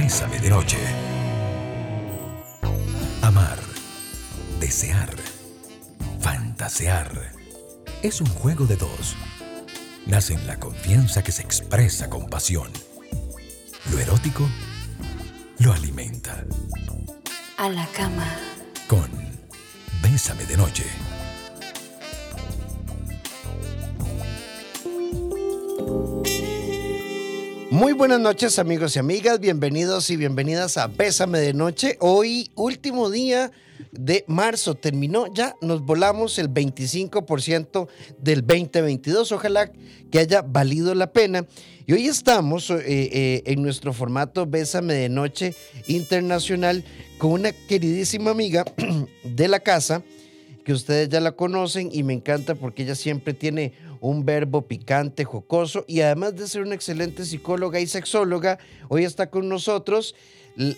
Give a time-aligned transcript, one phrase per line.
[0.00, 0.78] Bésame de noche.
[3.20, 3.58] Amar,
[4.60, 5.10] desear,
[6.20, 7.32] fantasear.
[8.04, 9.16] Es un juego de dos.
[10.06, 12.70] Nace en la confianza que se expresa con pasión.
[13.90, 14.48] Lo erótico
[15.58, 16.44] lo alimenta.
[17.56, 18.36] A la cama.
[18.86, 19.10] Con
[20.00, 20.84] Bésame de noche.
[27.78, 31.96] Muy buenas noches amigos y amigas, bienvenidos y bienvenidas a Bésame de Noche.
[32.00, 33.52] Hoy último día
[33.92, 37.86] de marzo, terminó ya, nos volamos el 25%
[38.20, 39.70] del 2022, ojalá
[40.10, 41.46] que haya valido la pena.
[41.86, 45.54] Y hoy estamos eh, eh, en nuestro formato Bésame de Noche
[45.86, 46.84] Internacional
[47.16, 48.64] con una queridísima amiga
[49.22, 50.02] de la casa,
[50.64, 55.24] que ustedes ya la conocen y me encanta porque ella siempre tiene un verbo picante,
[55.24, 60.14] jocoso y además de ser una excelente psicóloga y sexóloga, hoy está con nosotros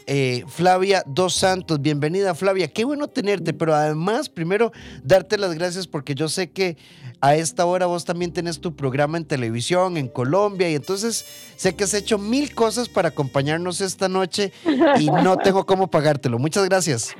[0.07, 1.81] eh, Flavia Dos Santos.
[1.81, 6.77] Bienvenida Flavia, qué bueno tenerte, pero además primero darte las gracias porque yo sé que
[7.23, 11.25] a esta hora vos también tenés tu programa en televisión en Colombia y entonces
[11.57, 14.53] sé que has hecho mil cosas para acompañarnos esta noche
[14.99, 16.39] y no tengo cómo pagártelo.
[16.39, 17.15] Muchas gracias.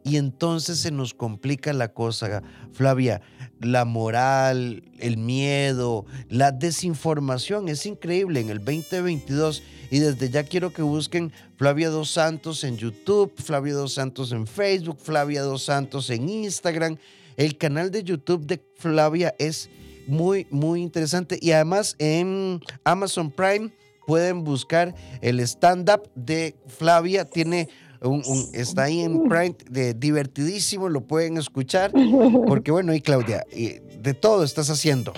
[0.03, 2.43] y entonces se nos complica la cosa,
[2.73, 3.21] Flavia.
[3.61, 10.73] La moral, el miedo, la desinformación es increíble en el 2022 y desde ya quiero
[10.73, 16.11] que busquen Flavia Dos Santos en YouTube, Flavia Dos Santos en Facebook, Flavia Dos Santos
[16.11, 16.97] en Instagram.
[17.37, 19.71] El canal de YouTube de Flavia es
[20.09, 23.71] muy, muy interesante y además en Amazon Prime
[24.09, 27.27] pueden buscar el stand-up de Flavia.
[27.27, 27.69] Tiene
[28.01, 28.23] un,
[28.55, 31.93] está ahí en Prime, de, divertidísimo, lo pueden escuchar.
[32.49, 35.13] Porque bueno, y Claudia, de todo estás haciendo.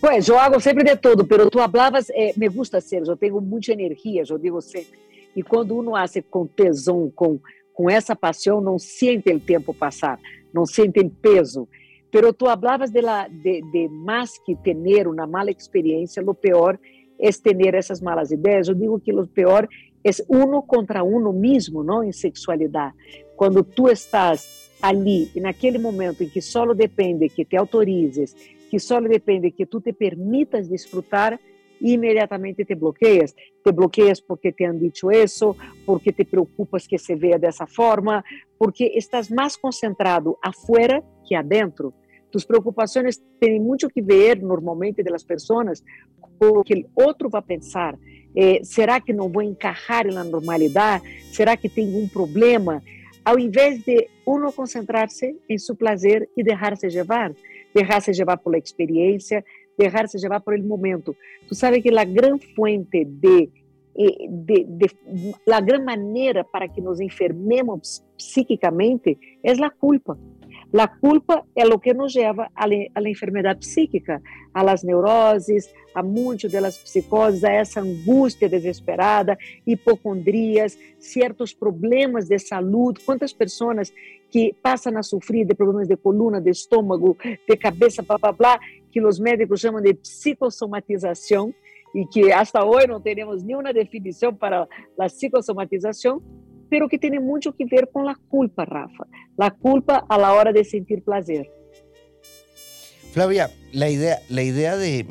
[0.00, 3.40] Pues yo hago siempre de todo, pero tú hablabas, eh, me gusta ser, yo tengo
[3.40, 4.96] mucha energía, yo digo siempre.
[5.34, 7.42] Y cuando uno hace con tesón, con,
[7.74, 10.20] con esa pasión, no siente el tiempo pasar,
[10.52, 11.66] no siente el peso.
[12.12, 16.78] Pero tú hablabas de, la, de, de más que tener una mala experiencia, lo peor
[16.78, 16.97] es
[17.42, 18.68] tener essas malas ideias.
[18.68, 19.68] Eu digo que o pior
[20.04, 22.94] é uno contra uno mesmo, não em sexualidade.
[23.36, 28.34] Quando tu estás ali e naquele momento em que só depende que te autorizes,
[28.70, 31.38] que só depende que tu te permitas desfrutar,
[31.80, 33.34] imediatamente te bloqueias.
[33.64, 38.24] Te bloqueias porque te han dicho isso, porque te preocupas que se veja dessa forma,
[38.58, 41.94] porque estás mais concentrado afuera que adentro.
[42.30, 45.82] Tus preocupações têm muito que ver normalmente das pessoas
[46.40, 47.98] o que outro vai pensar.
[48.36, 51.02] É, será que não vou encajar na normalidade?
[51.32, 52.82] Será que tem um problema?
[53.24, 57.32] Ao invés de uno concentrar-se em seu prazer e deixar-se levar,
[57.74, 59.44] deixar-se levar pela experiência,
[59.76, 61.16] deixar-se levar por el momento.
[61.48, 63.50] Tu sabes que a grande fuente de,
[63.96, 64.86] de, de,
[65.52, 70.18] a grande maneira para que nos enfermemos psíquicamente é a culpa.
[70.76, 72.66] A culpa é o que nos leva à,
[73.08, 74.20] enfermidade psíquica,
[74.52, 79.36] às neuroses, a muitas das psicoses, a essa angústia desesperada,
[79.66, 83.00] hipocondrias, certos problemas de saúde.
[83.04, 83.92] Quantas pessoas
[84.30, 87.16] que passam a sofrer de problemas de coluna, de estômago,
[87.48, 88.60] de cabeça, blá, blá, blá,
[88.90, 91.54] que os médicos chamam de psicossomatização,
[91.94, 94.68] e que hasta hoje não temos nenhuma definição para
[94.98, 96.22] a psicossomatização,
[96.68, 99.06] pero que tem muito que ver com a culpa, Rafa.
[99.38, 101.48] A culpa a la hora de sentir prazer.
[103.12, 105.06] Flavia, la idea, la idea de,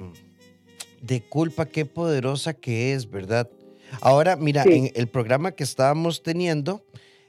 [1.02, 3.50] de culpa, qué poderosa que es, ¿verdad?
[4.02, 4.74] Ahora, mira, sí.
[4.74, 6.86] en el programa que estábamos teniendo,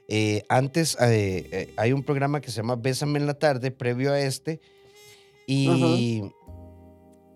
[0.07, 4.11] eh, antes eh, eh, hay un programa que se llama Bésame en la tarde, previo
[4.11, 4.59] a este,
[5.47, 6.33] y, uh -huh.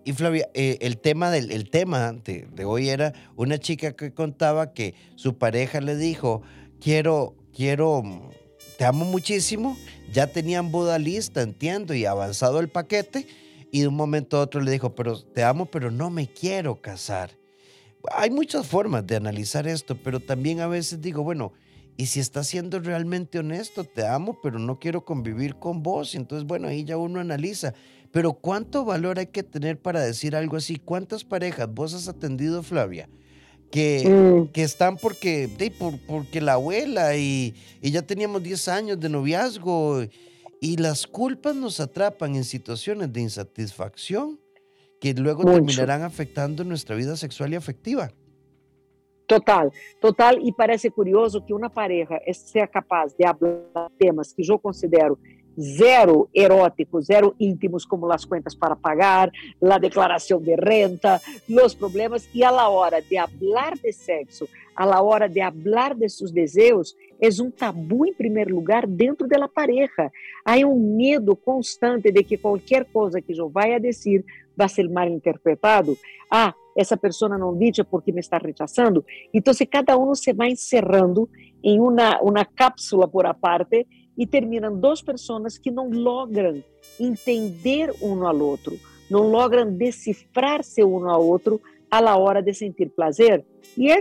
[0.06, 4.74] Y Flavia, el tema, del, el tema de, de, hoy era una chica que contaba
[4.74, 6.42] que su pareja le dijo,
[6.84, 8.02] quiero, quiero,
[8.76, 9.74] te amo muchísimo,
[10.12, 13.26] ya tenían boda lista, entiendo, y avanzado el paquete,
[13.72, 16.82] y de un momento a otro le dijo, pero te amo, pero no me quiero
[16.82, 17.30] casar.
[18.14, 21.54] Hay muchas formas de analizar esto, pero también a veces digo, bueno,
[21.96, 26.14] y si estás siendo realmente honesto, te amo, pero no quiero convivir con vos.
[26.14, 27.72] Entonces, bueno, ahí ya uno analiza.
[28.10, 30.76] Pero ¿cuánto valor hay que tener para decir algo así?
[30.76, 33.08] ¿Cuántas parejas vos has atendido, Flavia?
[33.74, 34.52] Que, mm.
[34.52, 40.04] que están porque, por, porque la abuela y, y ya teníamos 10 años de noviazgo
[40.60, 44.38] y las culpas nos atrapan en situaciones de insatisfacción
[45.00, 48.12] que luego terminarán afectando nuestra vida sexual y afectiva.
[49.26, 54.58] Total, total, e parece curioso que uma pareja seja capaz de falar temas que eu
[54.58, 55.18] considero
[55.58, 59.30] zero eróticos, zero íntimos, como as contas para pagar,
[59.62, 64.84] a declaração de renta, os problemas, e a la hora de falar de sexo, a
[64.84, 69.48] la hora de falar de seus desejos, é um tabu em primeiro lugar dentro da
[69.48, 70.10] pareja.
[70.44, 74.24] Há um medo constante de que qualquer coisa que eu vá a dizer
[74.56, 75.96] vai ser mal interpretado.
[76.30, 79.04] Ah, essa pessoa não diz porque me está rechaçando.
[79.32, 81.28] Então, se cada um se vai encerrando
[81.62, 86.62] em uma, uma cápsula por aparte e terminam duas pessoas que não logram
[86.98, 88.78] entender um ao outro,
[89.10, 93.44] não logram decifrar-se um ao outro a la hora de sentir prazer.
[93.76, 93.98] E é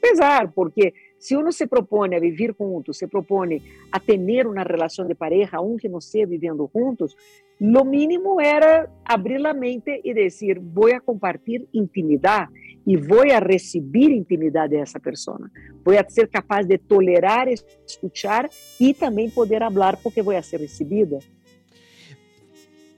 [0.00, 0.92] pesar, porque
[1.24, 5.56] se uno se propõe a vivir juntos, se propõe a ter uma relação de pareja,
[5.80, 7.16] que não seja vivendo juntos,
[7.58, 12.52] lo mínimo era abrir a mente e dizer: vou a compartir intimidade
[12.86, 15.50] e vou a receber intimidade de esa persona.
[15.98, 21.20] A ser capaz de tolerar, escuchar e também poder hablar porque vou a ser recebida.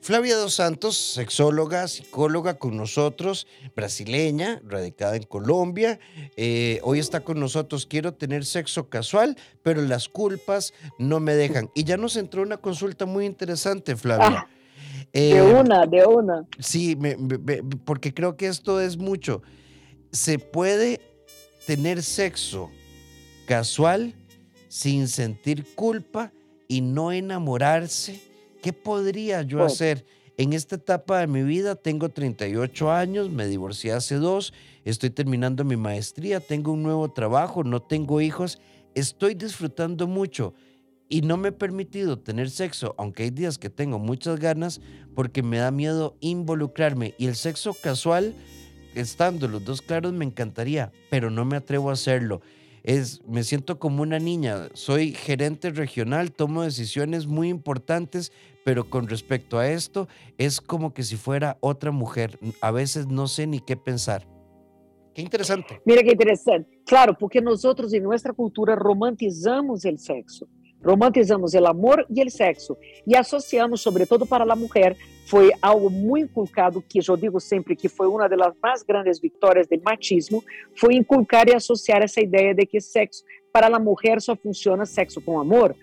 [0.07, 5.99] Flavia Dos Santos, sexóloga, psicóloga con nosotros, brasileña, radicada en Colombia.
[6.37, 7.87] Eh, hoy está con nosotros.
[7.87, 11.73] Quiero tener sexo casual, pero las culpas no me dejan.
[11.75, 14.47] Y ya nos entró una consulta muy interesante, Flavia.
[14.47, 14.49] Ah,
[15.13, 16.47] de eh, una, de una.
[16.61, 16.97] Sí,
[17.85, 19.43] porque creo que esto es mucho.
[20.13, 21.01] ¿Se puede
[21.67, 22.71] tener sexo
[23.45, 24.15] casual
[24.69, 26.31] sin sentir culpa
[26.69, 28.26] y no enamorarse?
[28.67, 30.05] ¿Qué podría yo hacer?
[30.37, 34.53] En esta etapa de mi vida tengo 38 años, me divorcié hace dos,
[34.85, 38.59] estoy terminando mi maestría, tengo un nuevo trabajo, no tengo hijos,
[38.97, 40.53] estoy disfrutando mucho
[41.09, 44.81] y no me he permitido tener sexo, aunque hay días que tengo muchas ganas,
[45.15, 47.15] porque me da miedo involucrarme.
[47.19, 48.35] Y el sexo casual,
[48.97, 52.41] estando los dos claros, me encantaría, pero no me atrevo a hacerlo
[52.87, 58.33] es, me siento como una niña, soy gerente regional, tomo decisiones muy importantes,
[58.67, 60.09] pero con respecto a esto
[60.39, 64.27] es como que si fuera otra mujer, a veces no sé ni qué pensar.
[65.15, 65.81] Qué interesante.
[65.85, 66.81] Mira qué interesante.
[66.85, 70.49] Claro, porque nosotros en nuestra cultura romantizamos el sexo.
[70.83, 72.77] Romantizamos o amor e o sexo
[73.07, 74.97] e associamos, sobretudo para a mulher,
[75.27, 79.69] foi algo muito inculcado, que eu digo sempre que foi uma das mais grandes vitórias
[79.69, 80.43] do machismo,
[80.75, 83.23] foi inculcar e associar essa ideia de que sexo
[83.53, 85.77] para a mulher só funciona sexo com amor.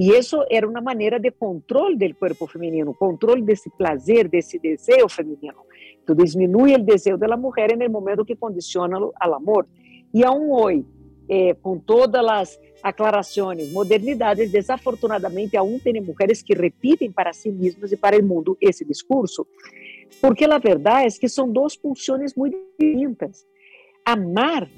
[0.00, 4.38] Y eso era una manera de control del cuerpo femenino, control de ese placer, de
[4.38, 5.64] ese deseo femenino.
[5.98, 9.66] Entonces disminuye el deseo de la mujer en el momento que condiciona al amor.
[10.12, 10.86] Y aún hoy,
[11.26, 17.90] eh, con todas las aclaraciones, modernidades, desafortunadamente aún tienen mujeres que repiten para sí mismas
[17.90, 19.48] y para el mundo ese discurso.
[20.20, 23.44] Porque la verdad es é que son dos pulsões muy distintas.
[24.04, 24.68] Amar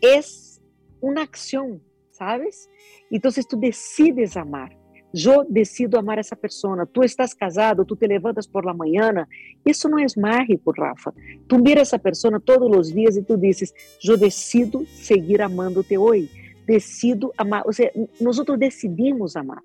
[0.00, 0.62] es
[0.98, 1.82] una acción
[2.20, 2.68] sabes?
[3.10, 4.70] Então, tu decides amar.
[5.12, 6.86] Eu decido amar essa pessoa.
[6.86, 9.26] Tu estás casado, tu te levantas por la manhã.
[9.66, 11.12] Isso não é mágico, Rafa.
[11.48, 13.72] Tu mira essa pessoa todos os dias e tu dizes:
[14.04, 16.28] Eu decido seguir amando-te hoje.
[16.64, 17.62] Decido amar.
[17.66, 19.62] Ou seja, nós decidimos amar.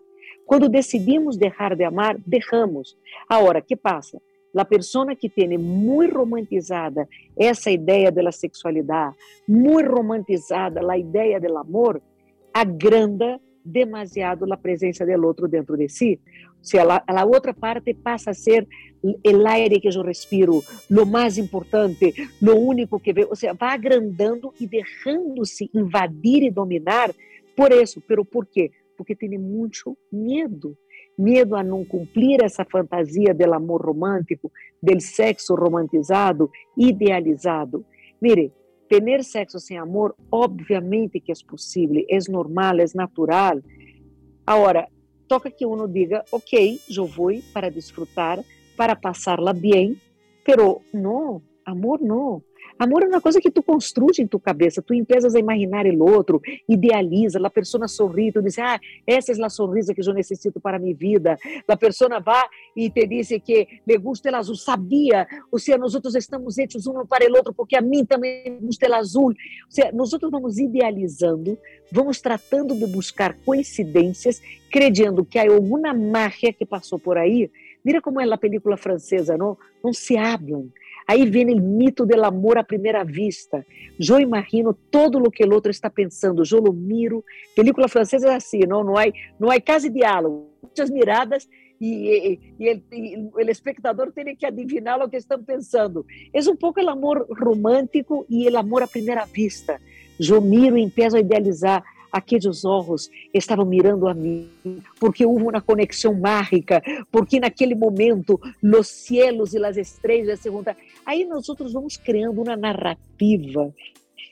[0.47, 2.97] Quando decidimos deixar de amar, deixamos.
[3.29, 4.19] Agora, que passa?
[4.57, 7.07] A pessoa que tem muito romantizada
[7.38, 9.15] essa ideia da sexualidade,
[9.47, 12.01] muito romantizada a ideia do amor,
[12.55, 16.21] agranda demasiado a presença do outro dentro de si.
[16.62, 18.65] Se a, a outra parte passa a ser
[19.03, 23.74] o aire que eu respiro, o mais importante, o único que vê, ou seja, vai
[23.74, 27.12] agrandando e deixando-se invadir e dominar
[27.57, 28.01] por isso.
[28.07, 28.71] Pero por quê?
[28.95, 30.77] Porque tem muito medo.
[31.17, 37.85] Medo a não cumprir essa fantasia do amor romântico, do sexo romantizado, idealizado.
[38.21, 38.51] Mire,
[38.88, 43.60] Tener sexo sem amor, obviamente que é possível, é normal, é natural.
[44.46, 44.88] Agora,
[45.27, 48.44] toca que uno diga, ok, eu vou para disfrutar,
[48.77, 49.98] para passá-la bem,
[50.46, 52.44] Pero no, amor no.
[52.77, 56.12] Amor é uma coisa que tu construis em tua cabeça, tu empiezas a imaginar o
[56.12, 58.77] outro, idealiza, a pessoa sorri, tu diz, ah,
[59.08, 61.38] essa é a sonrisa que eu necessito para a minha vida.
[61.65, 62.44] A pessoa vai
[62.75, 65.25] e te diz que me gusta o azul, sabia?
[65.50, 68.67] Ou seja, nós outros estamos hechos um para o outro, porque a mim também me
[68.67, 69.27] gusta o azul.
[69.27, 69.36] Ou
[69.70, 71.58] seja, nós outros vamos idealizando,
[71.89, 77.50] vamos tratando de buscar coincidências, crendo que há alguma mágia que passou por aí.
[77.86, 79.58] Mira como é a película francesa, não?
[79.82, 80.70] Não se hablam
[81.07, 83.65] Aí vem o mito do amor à primeira vista.
[84.00, 86.43] Eu imagino todo o que o outro está pensando.
[86.51, 87.24] Lo miro.
[87.55, 89.03] Película francesa é assim, não, não há,
[89.39, 90.50] não há quase diálogo.
[90.63, 91.47] Muitas miradas
[91.79, 96.05] e, e, o espectador tem que adivinhar o que estão pensando.
[96.33, 99.79] É um pouco o amor romântico e o amor à primeira vista.
[100.19, 101.83] Eu miro e a idealizar
[102.15, 104.50] aqueles olhos estavam mirando a mim,
[104.98, 106.81] porque houve uma conexão mágica,
[107.12, 110.79] porque naquele momento os cielos e as estrelas se juntaram.
[111.05, 113.74] Aí nós outros vamos criando uma narrativa.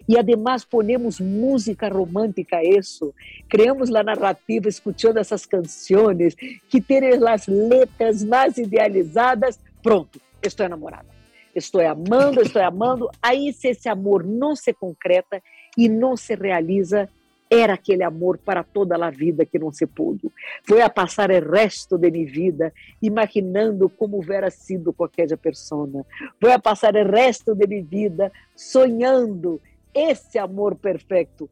[0.08, 3.14] E además ponemos música romântica a isso,
[3.50, 6.36] criamos a narrativa escutando essas canções
[6.70, 11.08] que têm as letras mais idealizadas, pronto, estou enamorada,
[11.54, 15.42] estou amando, estou amando, aí se esse amor não se concreta
[15.78, 17.10] e não se realiza,
[17.54, 20.32] era aquele amor para toda a vida que não se pudo.
[20.64, 26.06] Foi a passar o resto de minha vida imaginando como hubiera sido qualquer pessoa.
[26.40, 29.62] Foi a passar o resto de minha vida sonhando
[29.94, 31.50] esse amor perfeito.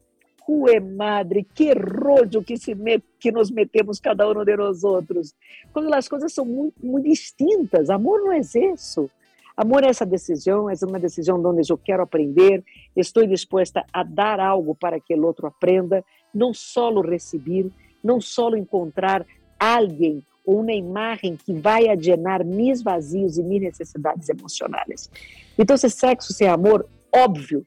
[0.48, 2.76] Ue madre, que rollo que, se
[3.18, 5.34] que nos metemos cada um de nós outros.
[5.72, 7.88] Quando as coisas são muito, muito distintas.
[7.88, 9.08] Amor não é isso.
[9.56, 12.64] Amor essa decisão, é uma decisão onde eu quero aprender,
[12.96, 16.04] estou disposta a dar algo para que o outro aprenda,
[16.34, 17.70] não só receber,
[18.02, 19.26] não só encontrar
[19.58, 25.10] alguém ou uma imagem que vai adianar meus vazios e minhas necessidades emocionais.
[25.56, 27.64] Então, se sexo sem amor, óbvio,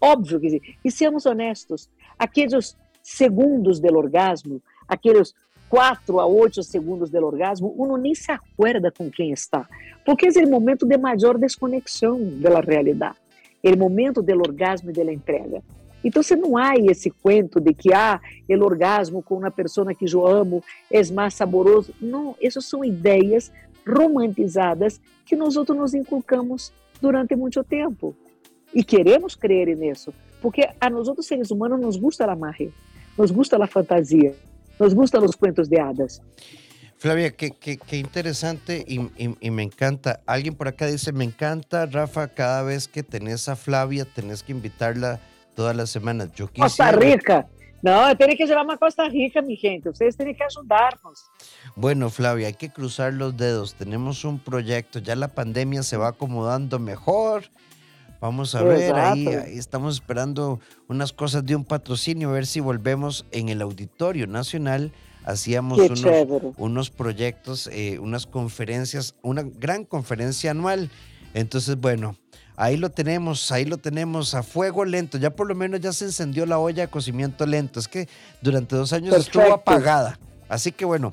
[0.00, 0.60] óbvio que sim.
[0.84, 5.34] E seamos honestos, aqueles segundos do orgasmo, aqueles
[5.72, 9.66] 4 a 8 segundos do orgasmo, uno nem se acuerda com quem está,
[10.04, 13.16] porque é o momento de maior desconexão da realidade,
[13.62, 15.62] é o momento do orgasmo e da entrega.
[16.04, 20.04] Então, você não há esse cuento de que ah, o orgasmo com uma pessoa que
[20.04, 21.94] eu amo é mais saboroso.
[21.98, 23.50] Não, essas são ideias
[23.88, 28.14] romantizadas que nós outros nos inculcamos durante muito tempo.
[28.74, 30.12] E queremos crer nisso,
[30.42, 32.70] porque a nós outros seres humanos nos gusta a magia,
[33.16, 34.34] nos gusta a fantasia,
[34.78, 36.22] nos gustan los cuentos de hadas.
[36.98, 40.20] Flavia, qué, qué, qué interesante y, y, y, me encanta.
[40.24, 44.52] Alguien por acá dice, me encanta, Rafa, cada vez que tenés a Flavia, tenés que
[44.52, 45.20] invitarla
[45.56, 46.30] todas las semanas.
[46.32, 47.48] Yo Costa Rica.
[47.82, 49.88] No, tiene que llevarme a Costa Rica, mi gente.
[49.88, 51.28] Ustedes tienen que ayudarnos.
[51.74, 53.74] Bueno, Flavia, hay que cruzar los dedos.
[53.74, 55.00] Tenemos un proyecto.
[55.00, 57.42] Ya la pandemia se va acomodando mejor.
[58.22, 62.60] Vamos a ver, ahí, ahí, estamos esperando unas cosas de un patrocinio, a ver si
[62.60, 64.92] volvemos en el Auditorio Nacional.
[65.24, 70.88] Hacíamos unos, unos, proyectos, eh, unas conferencias, una gran conferencia anual.
[71.34, 72.14] Entonces, bueno,
[72.54, 75.18] ahí lo tenemos, ahí lo tenemos a fuego lento.
[75.18, 77.80] Ya por lo menos ya se encendió la olla de cocimiento lento.
[77.80, 78.08] Es que
[78.40, 80.20] durante dos años estuvo apagada.
[80.52, 81.10] Así que bueno,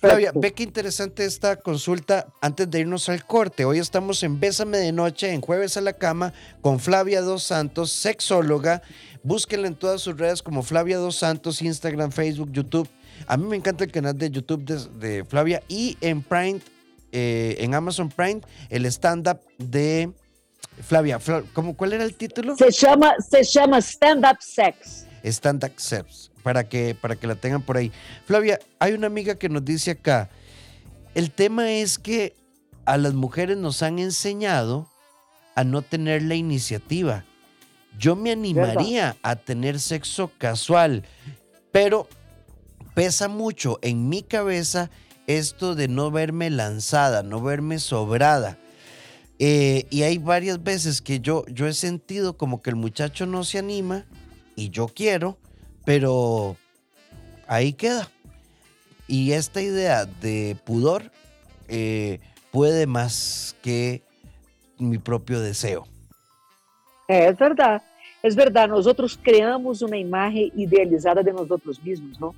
[0.00, 3.64] Flavia, ve qué interesante esta consulta antes de irnos al corte.
[3.64, 7.92] Hoy estamos en Bésame de Noche, en Jueves a la Cama, con Flavia Dos Santos,
[7.92, 8.82] sexóloga.
[9.22, 12.88] Búsquenla en todas sus redes como Flavia Dos Santos, Instagram, Facebook, YouTube.
[13.28, 16.58] A mí me encanta el canal de YouTube de, Flavia y en Prime,
[17.12, 20.10] eh, en Amazon Prime, el stand-up de
[20.82, 21.20] Flavia.
[21.52, 22.56] ¿cómo, ¿Cuál era el título?
[22.56, 25.06] Se llama, se llama Stand Up Sex.
[25.22, 27.92] Stand Up Sex para que, para que la tengan por ahí.
[28.26, 30.30] Flavia, hay una amiga que nos dice acá,
[31.14, 32.34] el tema es que
[32.84, 34.88] a las mujeres nos han enseñado
[35.54, 37.24] a no tener la iniciativa.
[37.98, 41.04] Yo me animaría a tener sexo casual,
[41.72, 42.08] pero
[42.94, 44.90] pesa mucho en mi cabeza
[45.26, 48.58] esto de no verme lanzada, no verme sobrada.
[49.38, 53.42] Eh, y hay varias veces que yo, yo he sentido como que el muchacho no
[53.44, 54.04] se anima
[54.54, 55.38] y yo quiero,
[55.84, 56.56] pero
[57.46, 58.08] ahí queda.
[59.06, 61.10] Y esta idea de pudor
[61.68, 62.20] eh,
[62.50, 64.02] puede más que
[64.78, 65.86] mi propio deseo.
[67.08, 67.82] Es verdad,
[68.22, 68.68] es verdad.
[68.68, 72.34] Nosotros creamos una imagen idealizada de nosotros mismos, ¿no?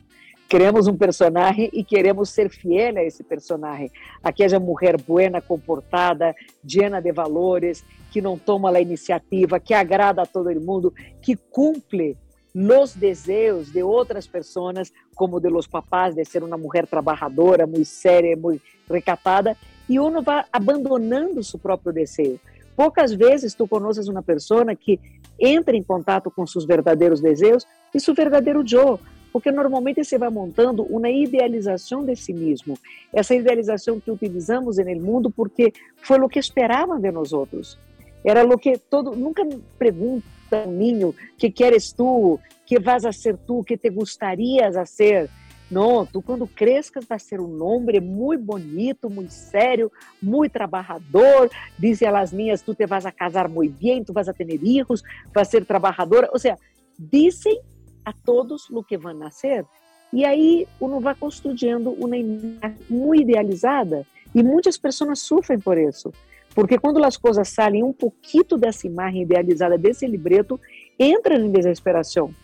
[0.48, 3.90] Creamos um personagem e queremos ser fiel a esse personagem.
[4.22, 10.26] Aquela mulher buena, comportada, llena de valores, que não toma a iniciativa, que agrada a
[10.26, 12.18] todo mundo, que cumpre
[12.54, 17.86] los deseos de outras pessoas, como de los papás, de ser uma mulher trabalhadora, muito
[17.86, 19.56] séria, muito recatada,
[19.88, 22.38] e uno vai abandonando seu próprio desejo.
[22.76, 24.98] Poucas vezes tu conheces uma pessoa que
[25.38, 28.98] entra em contato com seus verdadeiros desejos e seu verdadeiro eu,
[29.32, 32.78] porque normalmente você vai montando uma idealização de si mesmo.
[33.12, 37.78] Essa idealização que utilizamos no mundo porque foi o que esperavam de nós outros.
[38.24, 39.42] Era o que todo nunca
[39.78, 40.24] pergunta
[40.66, 45.28] ninho que queres tu, que vas a ser tu, que te gostarias a ser.
[45.70, 49.90] Não, tu quando crescas vai ser um homem muito bonito, muito sério,
[50.22, 51.50] muito trabalhador.
[51.78, 55.02] Dizem as minhas, tu te vas a casar muito bem, tu vas a ter filhos,
[55.34, 56.28] vas ser trabalhadora.
[56.30, 56.58] Ou seja,
[56.98, 57.58] dizem
[58.04, 59.64] a todos o que vão nascer.
[60.12, 66.12] E aí uno vai construindo uma imagem muito idealizada e muitas pessoas sofrem por isso.
[66.54, 70.60] Porque quando as coisas saem um pouquinho dessa imagem idealizada desse libreto,
[70.98, 72.34] entram em desesperação,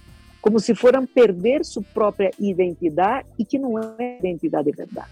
[0.41, 5.11] como se foram perder sua própria identidade e que não é identidade de verdade.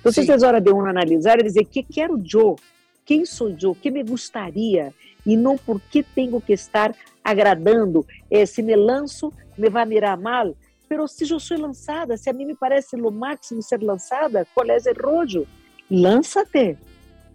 [0.00, 0.26] Então, Sim.
[0.30, 2.56] é hora de um analisar e dizer que quero eu,
[3.04, 4.92] quem sou eu, que me gostaria,
[5.24, 8.04] e não por que tenho que estar agradando.
[8.30, 10.56] Eh, se me lanço, me vai mirar mal.
[10.88, 14.66] Pero se eu sou lançada, se a mim me parece o máximo ser lançada, qual
[14.68, 15.46] é o rollo?
[15.90, 16.76] Lánzate.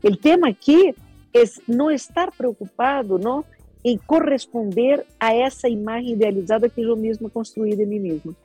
[0.04, 0.94] O tema aqui
[1.34, 3.44] é não estar preocupado, não,
[3.84, 8.36] em corresponder a essa imagem idealizada que eu mesmo construí de mim mesmo.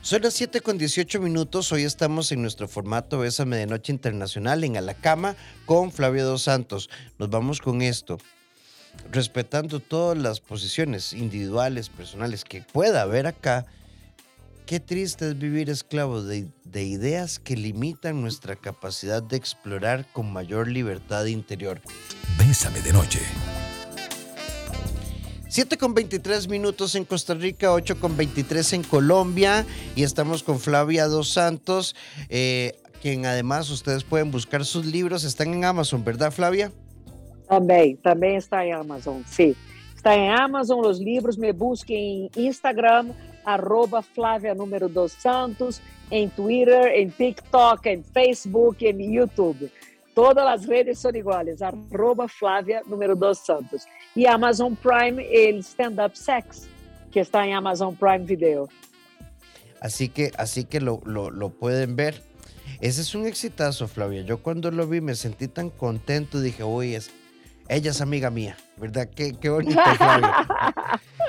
[0.00, 1.72] Son las 7 con 18 minutos.
[1.72, 5.34] Hoy estamos en nuestro formato Bésame de Noche Internacional en A la Cama
[5.66, 6.88] con Flavio Dos Santos.
[7.18, 8.18] Nos vamos con esto.
[9.10, 13.66] Respetando todas las posiciones individuales, personales que pueda haber acá,
[14.68, 20.30] qué triste es vivir esclavo de, de ideas que limitan nuestra capacidad de explorar con
[20.30, 21.80] mayor libertad interior.
[22.36, 23.20] Bésame de Noche.
[25.48, 29.64] 7 con 23 minutos en Costa Rica, 8 con 23 en Colombia
[29.96, 31.96] y estamos con Flavia Dos Santos,
[32.28, 36.70] eh, quien además ustedes pueden buscar sus libros, están en Amazon, ¿verdad Flavia?
[37.48, 39.56] También, también está en Amazon, sí.
[39.96, 43.14] Está en Amazon los libros, me busquen en Instagram,
[43.48, 45.80] arroba Flavia número dos Santos,
[46.10, 49.70] en Twitter, en TikTok, en Facebook, en YouTube.
[50.14, 53.86] Todas as redes são iguais, arroba Flávia, número 2 Santos.
[54.16, 56.68] E Amazon Prime, el stand-up sex,
[57.12, 58.68] que está em Amazon Prime Video.
[59.80, 62.20] Así que, así que lo, lo, lo pueden ver.
[62.80, 64.22] Ese es un exitazo, Flavia.
[64.22, 67.12] Yo cuando lo vi me sentí tan contento, dije, uy, es,
[67.68, 69.08] ella es amiga mía, ¿verdad?
[69.14, 70.46] Qué, qué bonito, Flavia.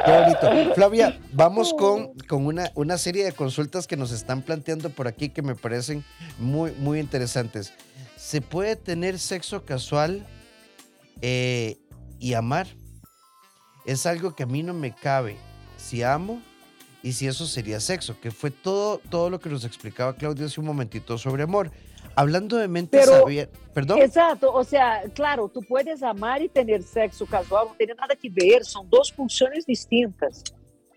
[0.06, 0.74] Qué bonito.
[0.76, 5.30] Flavia, vamos con, con una, una serie de consultas que nos están planteando por aquí
[5.30, 6.04] que me parecen
[6.38, 7.74] muy, muy interesantes.
[8.18, 10.26] ¿Se puede tener sexo casual
[11.22, 11.78] eh,
[12.20, 12.68] y amar?
[13.86, 15.38] Es algo que a mí no me cabe.
[15.78, 16.42] Si amo
[17.02, 20.60] y si eso sería sexo, que fue todo, todo lo que nos explicaba Claudia hace
[20.60, 21.72] un momentito sobre amor.
[22.20, 24.02] Hablando de mente abierta, perdón.
[24.02, 28.30] Exacto, o sea, claro, tú puedes amar y tener sexo casual, no tiene nada que
[28.30, 30.44] ver, son dos pulsiones distintas.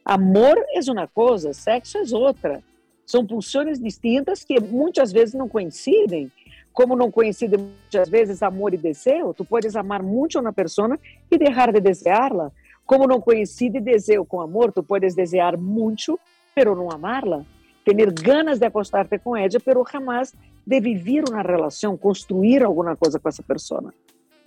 [0.05, 2.61] Amor es una cosa, sexo es otra.
[3.05, 6.33] Son pulsiones distintas que muchas veces no coinciden.
[6.73, 10.99] como não conhecido muitas vezes amor e desejo, tu podes amar muito uma pessoa
[11.31, 12.51] e deixar de desejá-la.
[12.85, 16.19] Como não conhecido e desejo com amor, tu podes desejar muito,
[16.55, 17.45] pero não amá-la.
[17.85, 20.33] Ter ganas de acostar-te com ela, pero jamás
[20.67, 23.93] de viver uma relação, construir alguma coisa com essa pessoa.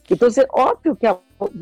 [0.10, 1.08] Então, é óbvio que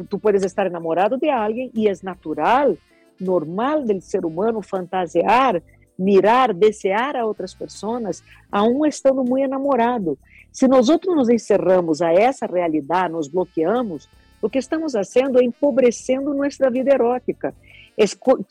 [0.10, 2.78] tu podes estar enamorado de alguém e é natural,
[3.20, 5.62] normal do ser humano fantasiar,
[5.98, 10.18] mirar, desejar a outras pessoas, aún estando muito enamorado.
[10.52, 14.10] Se nós outros nos encerramos a essa realidade, nos bloqueamos,
[14.42, 17.56] o que estamos fazendo é empobrecendo nossa vida erótica,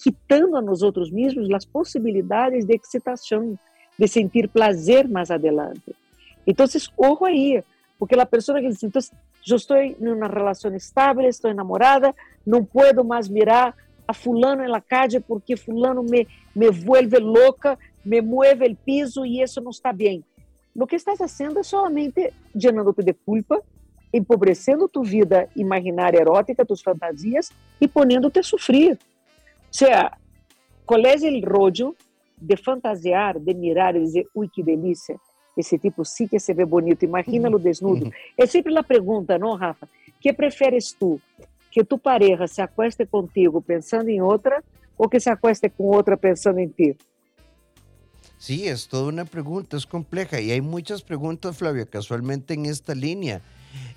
[0.03, 3.59] quitando a nós outros mesmos as possibilidades de excitação,
[3.99, 5.95] de sentir prazer mais adelante.
[6.47, 7.63] Então, ojo aí,
[7.99, 9.01] porque a pessoa que diz, então,
[9.47, 12.15] eu estou em uma relação estável, estou enamorada,
[12.47, 13.75] não posso mais mirar
[14.07, 19.41] a fulano na calle porque fulano me, me vuelve louca, me mueve o piso e
[19.41, 20.25] isso não está bem.
[20.75, 23.63] Lo que estás haciendo es solamente llenándote de culpa,
[24.13, 27.51] empobrecendo tu vida imaginária erótica, tus fantasias
[27.81, 28.95] e poniéndote a sofrer.
[28.95, 28.99] O
[29.71, 30.17] sea,
[30.85, 31.97] qual é o rollo
[32.43, 35.17] de fantasiar, de mirar e dizer, ui, que delícia,
[35.57, 38.11] esse tipo sim que se vê bonito, imagina-lo desnudo.
[38.39, 39.89] É sempre a pergunta, não, Rafa?
[40.21, 41.21] Que preferes tu?
[41.71, 44.63] Que tu pareja se acueste contigo pensando em outra
[44.97, 46.97] ou que se acueste com outra pensando em ti?
[48.39, 52.95] Sí, es toda una pregunta, es compleja y hay muchas preguntas, Flavia, casualmente en esta
[52.95, 53.41] línea.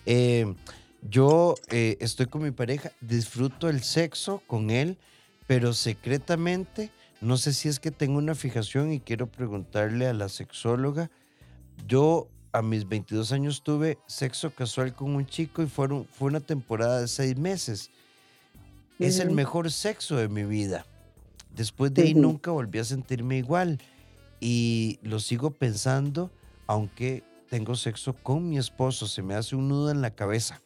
[0.06, 0.54] Eh,
[1.02, 4.98] yo eh, estoy con mi pareja, disfruto el sexo con él,
[5.48, 10.30] pero secretamente, no sé si es que tengo una fijación y quiero preguntarle a la
[10.30, 11.10] sexóloga,
[11.88, 16.40] yo a mis 22 años tuve sexo casual con un chico y fueron, fue una
[16.40, 17.92] temporada de seis meses.
[18.98, 20.86] Es el mejor sexo de mi vida.
[21.54, 23.80] Después de ahí nunca volví a sentirme igual
[24.40, 26.32] y lo sigo pensando,
[26.68, 30.62] aunque tengo sexo con mi esposo, se me hace un nudo en la cabeza.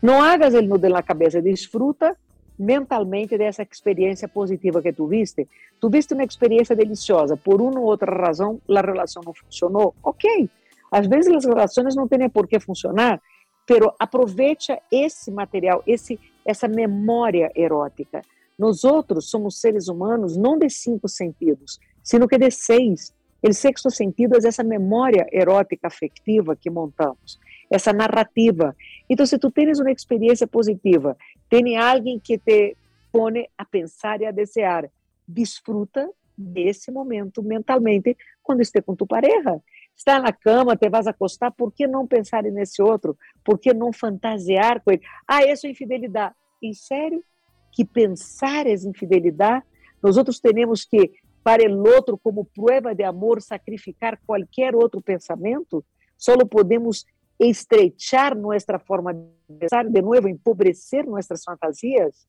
[0.00, 2.16] No hagas el nudo en la cabeza, disfruta
[2.58, 5.48] mentalmente dessa experiência positiva que tuviste.
[5.80, 9.94] Tuviste uma experiência deliciosa, por uma ou outra razão, a relação não funcionou.
[10.02, 10.48] Ok,
[10.90, 13.20] às vezes as relações não têm por que funcionar,
[13.66, 18.22] pero aproveita esse material, esse, essa memória erótica.
[18.58, 23.14] Nós outros somos seres humanos não de cinco sentidos, sino que de seis.
[23.42, 27.40] O sexto sentido é essa memória erótica afetiva que montamos,
[27.72, 28.76] essa narrativa.
[29.08, 31.16] Então, se tu tens uma experiência positiva
[31.48, 32.74] tem alguém que te
[33.12, 34.90] pone a pensar e a desejar.
[35.28, 39.60] Disfruta desse momento mentalmente quando estiver com tu pareja.
[39.94, 43.16] Está na cama, te vas acostar, por que não pensar nesse outro?
[43.44, 45.02] Por que não fantasiar com ele?
[45.28, 46.34] Ah, isso é infidelidade.
[46.62, 47.22] Em sério?
[47.70, 49.64] Que pensar é infidelidade?
[50.02, 51.12] Nós outros temos que,
[51.44, 55.84] para o outro, como prova de amor, sacrificar qualquer outro pensamento?
[56.16, 57.04] Só podemos
[57.50, 59.26] estrechar nuestra forma de
[59.58, 62.28] pensar, de nuevo, empobrecer nuestras fantasías,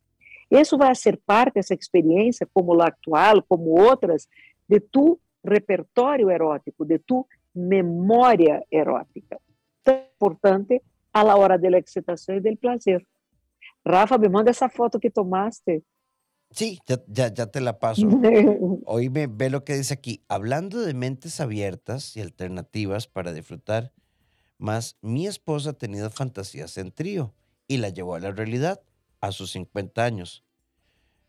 [0.50, 4.30] eso va a ser parte de esa experiencia, como la actual, como otras,
[4.68, 9.38] de tu repertório erótico, de tu memória erótica.
[9.84, 13.06] Tan importante a la hora de la excitación y del placer.
[13.84, 15.84] Rafa, me manda esa foto que tomaste.
[16.52, 18.08] Sí, ya, ya, ya te la paso.
[18.86, 20.24] Hoy me ve lo que dice aquí.
[20.28, 23.92] Hablando de mentes abiertas y alternativas para disfrutar
[24.64, 27.34] mas mi esposa ha tenido fantasías en trío
[27.68, 28.82] y la llevó a la realidad
[29.20, 30.46] a sus 50 años.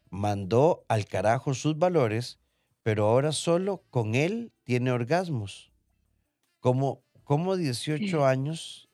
[0.08, 2.38] Mandó al carajo sus valores,
[2.84, 5.72] pero ahora solo con él tiene orgasmos.
[6.60, 8.88] Como, como 18 años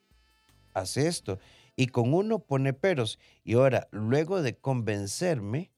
[0.72, 1.38] hace esto?
[1.76, 3.18] Y con uno pone peros.
[3.44, 5.70] Y ahora, luego de convencerme,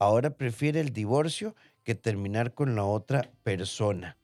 [0.00, 4.18] ahora prefiere el divorcio que terminar con la otra persona.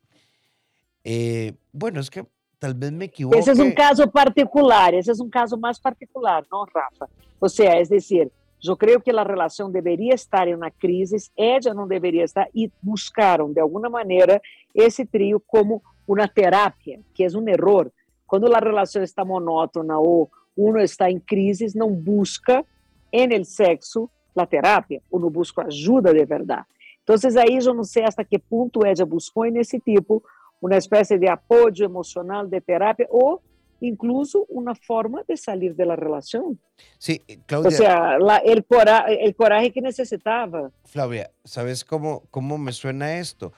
[1.05, 2.27] Eh, bueno, es que
[2.59, 3.39] tal vez me equivoque.
[3.39, 7.09] Esse é um caso particular, esse é um caso mais particular, não, Rafa?
[7.41, 8.31] Ou seja, é dizer,
[8.65, 12.71] eu creio que a relação deveria estar em uma crise, ela não deveria estar, e
[12.83, 14.41] buscaram, de alguma maneira,
[14.75, 17.93] esse trio como uma terapia, que é um erro.
[18.27, 22.65] Quando a relação está monótona ou um está em crise, não busca
[23.13, 26.67] em el sexo a terapia, ou não busca ajuda de verdade.
[27.03, 30.23] Então, aí eu não sei até que ponto ela buscou nesse tipo
[30.61, 33.43] uma espécie de apoio emocional, de terapia ou
[33.81, 36.59] incluso uma forma de sair da relação.
[36.99, 37.69] Sí, Claudia.
[37.69, 40.71] O sea, la, el, cora, el coraje que necesitaba.
[40.85, 43.53] Flavia, ¿sabes cómo, cómo me suena esto?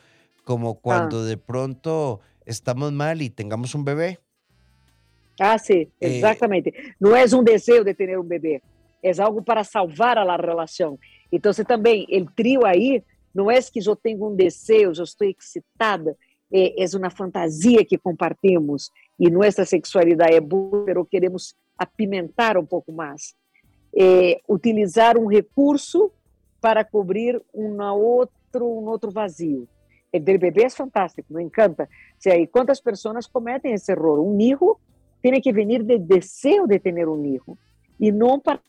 [0.45, 1.25] Como cuando ah.
[1.25, 4.19] de pronto estamos mal y tengamos un bebé.
[5.39, 6.71] Ah, sí, eh, exactamente.
[6.71, 8.61] Eh, no es un deseo de tener un bebé,
[9.01, 10.99] es algo para salvar a la relación.
[11.31, 16.13] Entonces también el trío ahí no es que yo tengo un deseo, yo estoy excitada,
[16.53, 22.65] é, é uma fantasia que compartimos e nossa sexualidade é boa, mas queremos apimentar um
[22.65, 23.35] pouco mais.
[23.97, 26.11] É, utilizar um recurso
[26.61, 29.69] para cobrir um outro, vazio.
[30.13, 31.89] O del bebê é fantástico, me encanta.
[32.25, 34.23] E quantas pessoas cometem esse erro?
[34.23, 34.79] Um hijo
[35.21, 37.59] tem que vir de desejo de ter um hijo
[38.01, 38.61] e não para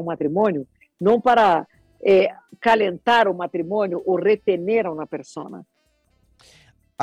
[0.00, 0.66] um matrimônio,
[1.00, 1.66] não para
[2.04, 2.28] é,
[2.60, 5.64] calentar o matrimônio ou retener a uma pessoa.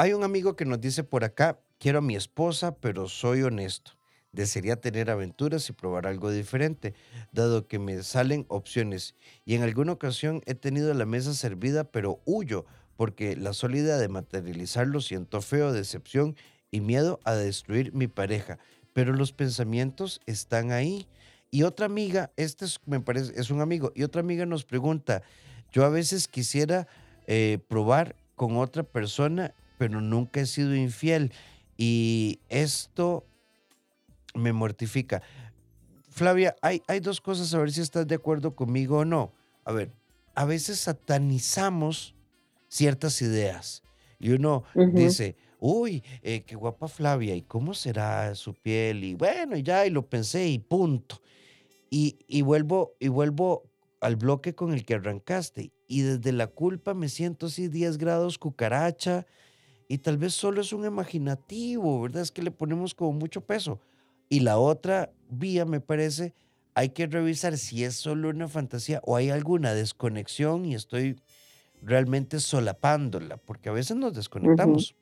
[0.01, 3.91] Hay un amigo que nos dice por acá, quiero a mi esposa, pero soy honesto.
[4.31, 6.93] Desearía tener aventuras y probar algo diferente,
[7.33, 9.13] dado que me salen opciones.
[9.43, 13.97] Y en alguna ocasión he tenido la mesa servida, pero huyo, porque la sola idea
[13.97, 16.37] de materializarlo siento feo, decepción
[16.71, 18.57] y miedo a destruir mi pareja.
[18.93, 21.09] Pero los pensamientos están ahí.
[21.51, 25.23] Y otra amiga, este es un amigo, y otra amiga nos pregunta,
[25.73, 26.87] yo a veces quisiera
[27.27, 31.31] eh, probar con otra persona pero nunca he sido infiel.
[31.77, 33.25] Y esto
[34.35, 35.23] me mortifica.
[36.09, 39.33] Flavia, hay, hay dos cosas, a ver si estás de acuerdo conmigo o no.
[39.63, 39.93] A ver,
[40.35, 42.13] a veces satanizamos
[42.67, 43.81] ciertas ideas
[44.19, 49.05] y uno dice, uy, eh, qué guapa Flavia, ¿y cómo será su piel?
[49.05, 51.21] Y bueno, ya, y lo pensé y punto.
[51.89, 53.63] Y, y, vuelvo, y vuelvo
[54.01, 55.71] al bloque con el que arrancaste.
[55.87, 59.25] Y desde la culpa me siento así 10 grados cucaracha,
[59.89, 62.21] y tal vez solo es un imaginativo, ¿verdad?
[62.21, 63.79] Es que le ponemos como mucho peso.
[64.29, 66.35] Y la otra vía, me parece,
[66.75, 71.19] hay que revisar si es solo una fantasía o hay alguna desconexión y estoy
[71.81, 74.95] realmente solapándola, porque a veces nos desconectamos.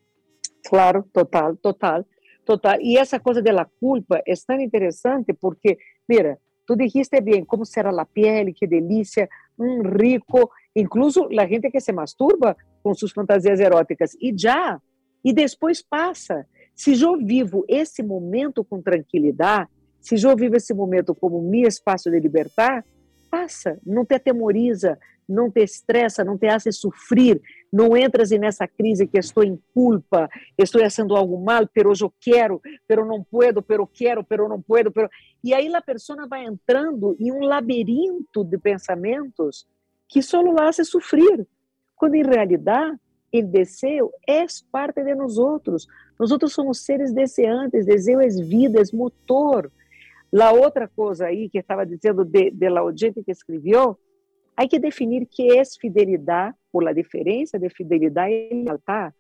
[0.64, 2.08] Claro, total, total.
[2.46, 2.80] Total.
[2.82, 7.90] E essa coisa da culpa é tão interessante porque, mira, tu dijiste bem como será
[7.90, 9.28] a pele, que delícia,
[9.60, 12.56] um rico, incluso a gente que se masturba
[12.88, 14.16] com suas fantasias eróticas.
[14.22, 14.82] E já,
[15.22, 16.48] e depois passa.
[16.74, 19.70] Se eu vivo esse momento com tranquilidade,
[20.00, 22.86] se eu vivo esse momento como meu espaço de libertar,
[23.30, 24.98] passa, não te atemoriza,
[25.28, 27.42] não te estressa, não te hace sofrer,
[27.74, 32.62] não entras nessa crise que estou em culpa, estou fazendo algo mal, pero eu quero,
[32.88, 35.10] pero não puedo, pero quero, pero não puedo, pero...
[35.44, 39.68] E aí a pessoa vai entrando em um labirinto de pensamentos
[40.08, 41.46] que só a hace sofrer,
[41.98, 42.98] quando em realidade
[43.34, 45.88] o desejo é parte de nós outros.
[46.18, 49.72] Nós outros somos seres deseantes, desejo é vida, é motor.
[50.32, 53.98] La outra coisa aí que estava dizendo de, de la gente que escreveu,
[54.56, 59.14] há que definir que é fidelidade, ou a diferença de fidelidade e lealtad.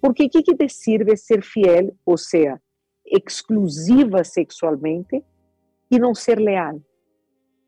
[0.00, 2.60] Porque o que, que te sirve ser fiel, ou seja,
[3.06, 5.22] exclusiva sexualmente,
[5.90, 6.80] e não ser leal?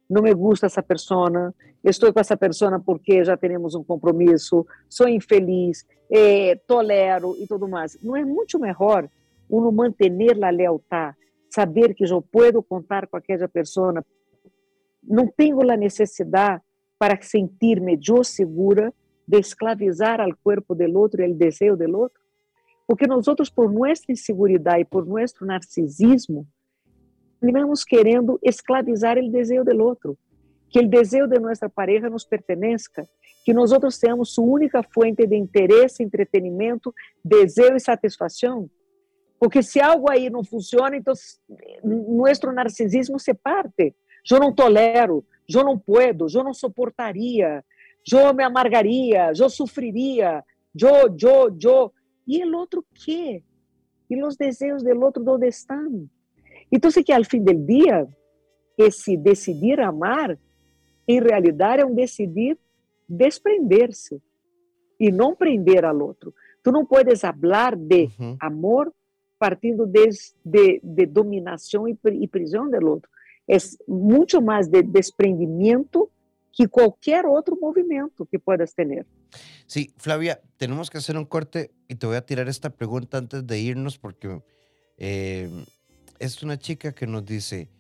[0.09, 5.09] Não me gusta essa pessoa, estou com essa pessoa porque já temos um compromisso, sou
[5.09, 7.99] infeliz, eh, tolero e tudo mais.
[8.03, 9.09] Não é muito melhor
[9.49, 10.11] uno manter
[10.43, 11.17] a lealtad,
[11.51, 14.05] saber que eu posso contar com aquela pessoa,
[15.03, 16.63] não tenho a necessidade
[16.99, 18.93] para sentir-me eu segura
[19.27, 22.21] de esclavizar ao corpo do outro e o desejo do outro?
[22.87, 26.47] Porque nós outros, por nossa insegurança e por nosso narcisismo,
[27.45, 30.17] terminamos querendo esclavizar o desejo do outro,
[30.71, 33.07] que o desejo de nossa pareja nos pertença,
[33.45, 38.71] que nós outros seamos sua única fonte de interesse, entretenimento, desejo e satisfação.
[39.39, 41.13] Porque se algo aí não funciona, então
[41.85, 43.95] nosso narcisismo se parte.
[44.31, 47.63] Eu não tolero, eu não puedo, eu não suportaria,
[48.11, 50.43] eu me amargaria, eu sofreria,
[50.75, 51.93] eu, eu, eu.
[52.27, 53.43] E o outro quê?
[54.09, 56.09] E os desejos do outro onde estão?
[56.71, 58.07] Então, que ao fim do dia,
[58.77, 60.39] esse decidir amar,
[61.07, 62.59] em realidade, é um decidir
[63.09, 64.21] desprender-se
[64.99, 66.35] e não prender ao outro.
[66.63, 68.37] Tu não podes falar de uhum.
[68.41, 68.93] amor
[69.39, 70.09] partindo de,
[70.45, 73.11] de, de dominação e, e prisão do outro.
[73.47, 76.11] É muito mais de desprendimento
[76.51, 79.05] que qualquer outro movimento que puedas ter.
[79.67, 83.47] Sí, Flavia, tenemos que hacer un corte y te voy a tirar esta pregunta antes
[83.47, 84.41] de irnos porque
[84.97, 85.51] eh,
[86.19, 87.71] es una chica que nos dice,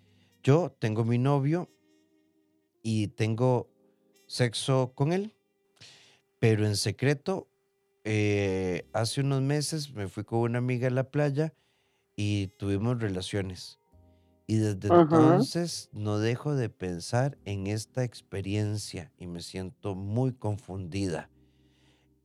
[0.42, 1.70] yo tengo mi novio
[2.82, 3.70] y tengo
[4.26, 5.34] sexo con él,
[6.38, 7.48] pero en secreto
[8.04, 11.54] eh, hace unos meses me fui con una amiga a la playa
[12.16, 13.80] y tuvimos relaciones.
[14.46, 21.30] Y desde entonces no dejo de pensar en esta experiencia y me siento muy confundida.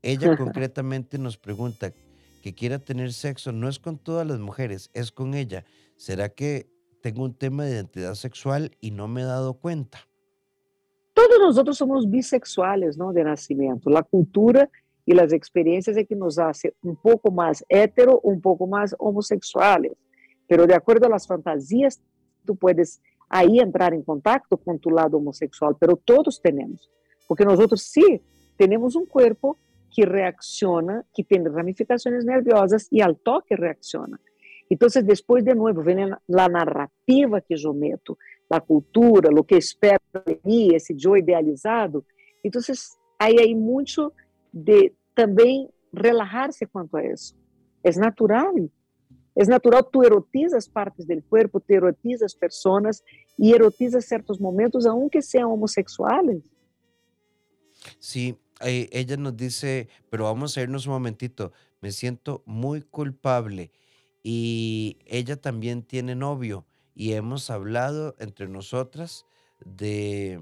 [0.01, 1.93] Ella concretamente nos pregunta
[2.41, 5.65] que quiera tener sexo, no es con todas las mujeres, es con ella.
[5.99, 6.69] ¿Será que
[7.01, 9.99] tengo un tema de identidad sexual y no me he dado cuenta?
[11.13, 13.11] Todos nosotros somos bisexuales, ¿no?
[13.11, 13.89] De nacimiento.
[13.89, 14.69] La cultura
[15.05, 19.91] y las experiencias es que nos hace un poco más hetero, un poco más homosexuales.
[20.47, 21.99] Pero de acuerdo a las fantasías,
[22.45, 26.89] tú puedes ahí entrar en contacto con tu lado homosexual, pero todos tenemos.
[27.27, 28.21] Porque nosotros sí
[28.55, 29.57] tenemos un cuerpo
[29.93, 34.17] que reacciona, que tiene ramificaciones nerviosas y al toque reacciona.
[34.69, 39.99] Entonces, después de nuevo, viene la narrativa que yo meto, la cultura, lo que espero
[40.25, 42.05] de mí, ese yo idealizado.
[42.43, 44.13] Entonces, aí hay mucho
[44.53, 47.35] de também relajar-se quanto a isso.
[47.83, 48.69] É natural.
[49.35, 53.01] É natural, tu erotizas partes do corpo, tu erotizas pessoas
[53.37, 56.43] e erotizas certos momentos, aunque sejam homossexuais.
[57.99, 63.71] Sí, eh, ella nos dice, pero vamos a irnos un momentito, me siento muy culpable
[64.23, 69.25] y ella también tiene novio y hemos hablado entre nosotras
[69.63, 70.39] de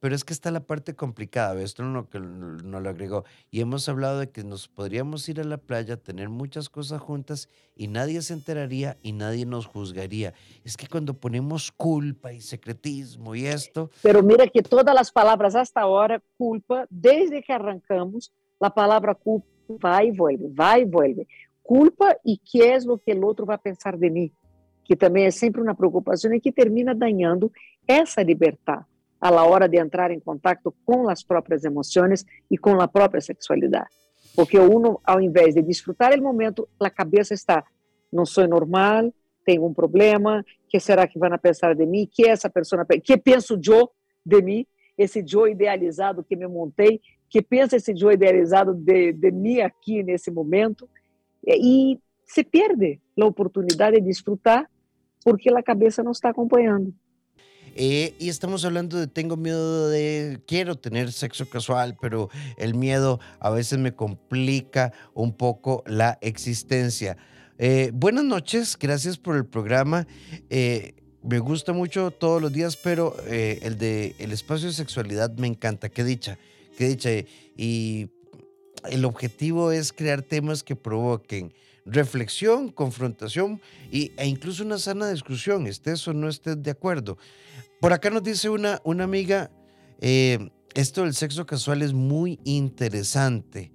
[0.00, 3.24] pero es que está la parte complicada, esto no, que no lo agregó.
[3.50, 7.48] Y hemos hablado de que nos podríamos ir a la playa, tener muchas cosas juntas
[7.74, 10.34] y nadie se enteraría y nadie nos juzgaría.
[10.64, 13.90] Es que cuando ponemos culpa y secretismo y esto...
[14.02, 19.48] Pero mira que todas las palabras hasta ahora, culpa, desde que arrancamos, la palabra culpa
[19.84, 21.26] va y vuelve, va y vuelve.
[21.66, 24.32] Culpa y qué es lo que el otro va a pensar de mí,
[24.84, 27.50] que também é sempre uma preocupação e que termina dañando
[27.88, 28.84] essa liberdade
[29.20, 33.88] la hora de entrar em contato com as próprias emoções e com a própria sexualidade.
[34.34, 37.64] Porque uno, ao invés de desfrutar o momento, a cabeça está,
[38.12, 39.12] não sou normal,
[39.44, 42.08] tenho um problema, que será que vão pensar de mim?
[42.10, 43.90] Que essa pessoa, que penso eu
[44.24, 44.66] de mim?
[44.96, 50.02] Esse eu idealizado que me montei, que pensa esse eu idealizado de, de mim aqui
[50.02, 50.88] nesse momento?
[51.46, 54.68] E se pierde la oportunidad de disfrutar
[55.22, 56.92] porque la cabeza no está acompañando.
[57.78, 63.20] Eh, y estamos hablando de tengo miedo de, quiero tener sexo casual, pero el miedo
[63.38, 67.18] a veces me complica un poco la existencia.
[67.58, 70.06] Eh, buenas noches, gracias por el programa.
[70.48, 75.46] Eh, me gusta mucho todos los días, pero el de el espacio de sexualidad me
[75.46, 75.88] encanta.
[75.90, 76.38] Qué dicha,
[76.78, 77.10] qué dicha.
[77.56, 78.08] Y
[78.90, 81.52] el objetivo es crear temas que provoquen
[81.86, 87.16] reflexión, confrontación y, e incluso una sana discusión, estés o no estés de acuerdo.
[87.80, 89.50] Por acá nos dice una, una amiga,
[90.00, 93.72] eh, esto del sexo casual es muy interesante.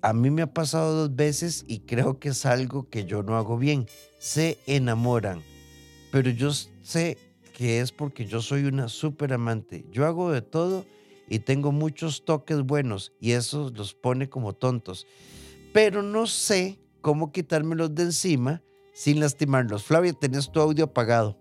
[0.00, 3.36] A mí me ha pasado dos veces y creo que es algo que yo no
[3.36, 3.86] hago bien.
[4.18, 5.42] Se enamoran,
[6.10, 7.18] pero yo sé
[7.52, 9.84] que es porque yo soy una súper amante.
[9.90, 10.86] Yo hago de todo
[11.28, 15.06] y tengo muchos toques buenos y eso los pone como tontos.
[15.72, 18.62] Pero no sé cómo quitármelos de encima
[18.92, 19.84] sin lastimarlos.
[19.84, 21.38] Flavia, tenés tu audio apagado.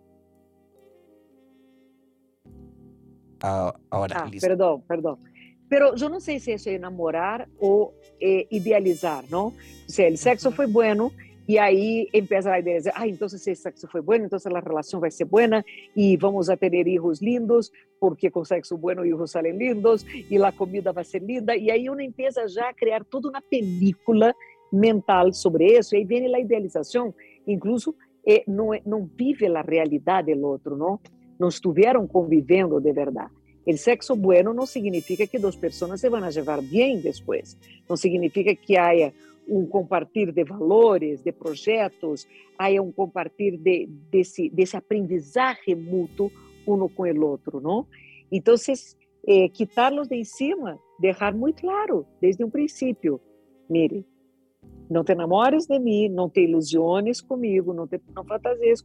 [3.42, 5.20] Ah, ahora, ah, perdón, perdón.
[5.70, 9.48] Pero yo no sé si eso es enamorar o eh, idealizar, ¿no?
[9.48, 9.54] O
[9.88, 11.12] sea, el sexo fue bueno
[11.48, 14.60] y ahí empieza la idea de, ah, entonces si el sexo fue bueno, entonces la
[14.60, 19.06] relación va a ser buena y vamos a tener hijos lindos, porque con sexo bueno
[19.06, 21.56] hijos salen lindos y la comida va a ser linda.
[21.56, 24.36] Y ahí uno empieza ya a crear toda una película
[24.72, 30.44] mental sobre eso, y ahí viene la idealización, incluso eh, no vive la realidad del
[30.44, 31.00] otro, ¿no?
[31.40, 33.28] No estuvieron conviviendo de verdad.
[33.66, 36.30] El sexo bueno no significa que dos personas se van a
[36.70, 37.58] bien después,
[37.90, 39.14] no significa que haya
[39.48, 46.32] un compartir de valores, de projetos, haya un compartir de, desse, desse aprendizaje mútuo
[46.66, 47.88] uno con el otro, ¿no?
[48.30, 53.22] Entonces, eh, quitarlos de encima, dejar muy claro desde un principio,
[53.70, 54.06] mire,
[54.90, 58.26] não te enamores de mim, não te ilusiones comigo, não, te, não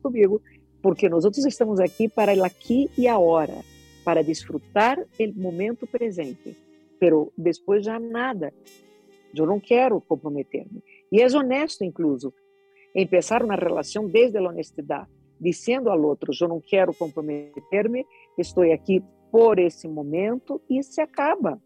[0.00, 0.40] comigo,
[0.80, 3.64] porque nós outros estamos aqui para o aqui e agora,
[4.04, 6.56] para desfrutar o momento presente.
[6.98, 8.52] Pero depois já nada.
[9.34, 10.82] Eu não quero comprometer-me.
[11.10, 12.32] E é honesto, incluso,
[12.94, 15.08] empezar uma relação desde a honestidade,
[15.40, 18.04] dizendo ao outro: eu não quero comprometer-me,
[18.38, 21.60] estou aqui por esse momento e se acaba.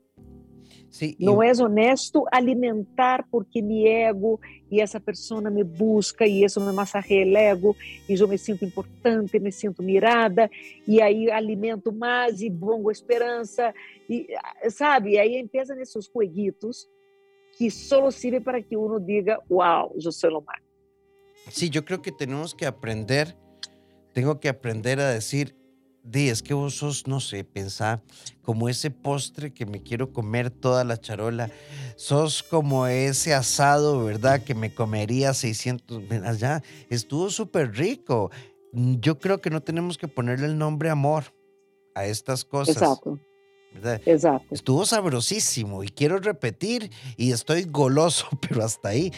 [0.91, 6.61] Sí, não é honesto alimentar porque me ego e essa pessoa me busca e isso
[6.61, 7.77] me massageia o ego
[8.09, 10.51] e eu me sinto importante, me sinto mirada
[10.87, 13.75] e aí alimento mais e pongo esperança
[14.09, 14.27] e
[14.71, 16.89] sabe, e aí empieza nesses jueguitos
[17.57, 20.61] que só servem para que uno diga, wow, eu sou lo más.
[21.51, 23.37] Sí, yo creo que tenemos que aprender,
[24.13, 25.57] tengo que aprender a decir,
[26.03, 28.01] Di, es que vos sos, no sé, pensá
[28.43, 31.51] como ese postre que me quiero comer toda la charola.
[31.97, 34.41] Sos como ese asado, ¿verdad?
[34.45, 36.63] Que me comería 600 allá.
[36.91, 38.31] Estuvo súper rico.
[38.73, 41.25] Yo creo que no tenemos que ponerle el nombre amor
[41.97, 42.77] a estas cosas.
[42.77, 43.19] Exacto.
[43.77, 44.01] ¿Verdad?
[44.07, 44.55] Exacto.
[44.55, 49.13] Estuvo sabrosísimo y quiero repetir y estoy goloso, pero hasta ahí.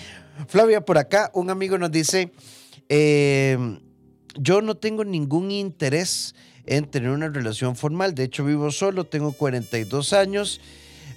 [0.47, 2.33] Flavia, por acá un amigo nos dice,
[2.89, 3.81] em,
[4.39, 6.35] yo no tengo ningún interés
[6.67, 8.15] en tener una relación formal.
[8.15, 10.61] De hecho, vivo solo, tengo 42 años,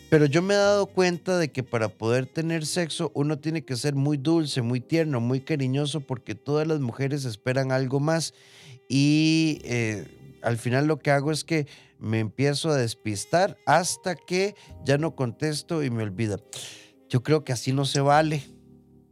[0.10, 3.75] pero yo me he dado cuenta de que para poder tener sexo uno tiene que
[3.75, 8.34] ser muy dulce, muy tierno, muy cariñoso, porque todas las mujeres esperan algo más
[8.89, 10.06] y eh,
[10.41, 11.67] al final lo que hago es que
[12.02, 16.38] me empiezo a despistar hasta que ya no contesto y me olvida.
[17.08, 18.42] Yo creo que así no se vale.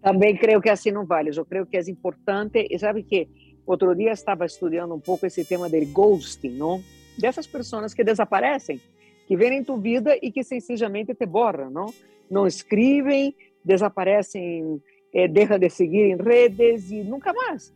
[0.02, 1.32] También creo que así no vale.
[1.32, 3.30] Yo creo que es importante, ¿sabe qué?
[3.65, 6.82] Outro dia estava estudando um pouco esse tema del ghosting, não?
[7.19, 8.82] Dessas pessoas que desaparecem,
[9.28, 11.93] que vêm em tua vida e que sencillamente te borram, não?
[12.32, 14.82] Não escrevem, desaparecem,
[15.13, 17.71] é, deixam de seguir em redes e nunca mais.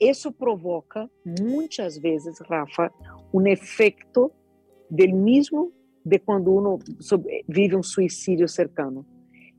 [0.00, 2.92] Isso provoca, muitas vezes, Rafa,
[3.32, 4.30] um efeito
[4.90, 5.72] do mesmo
[6.04, 6.78] de quando uno
[7.48, 9.06] vive um suicídio cercano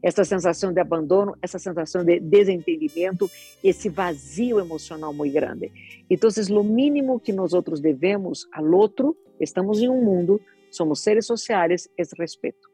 [0.06, 3.28] essa sensação de abandono, essa sensação de desentendimento,
[3.64, 5.72] esse vazio emocional muito grande.
[6.08, 11.26] Então, o mínimo que nós outros devemos ao outro, estamos em um mundo, somos seres
[11.26, 12.70] sociais, é respeito.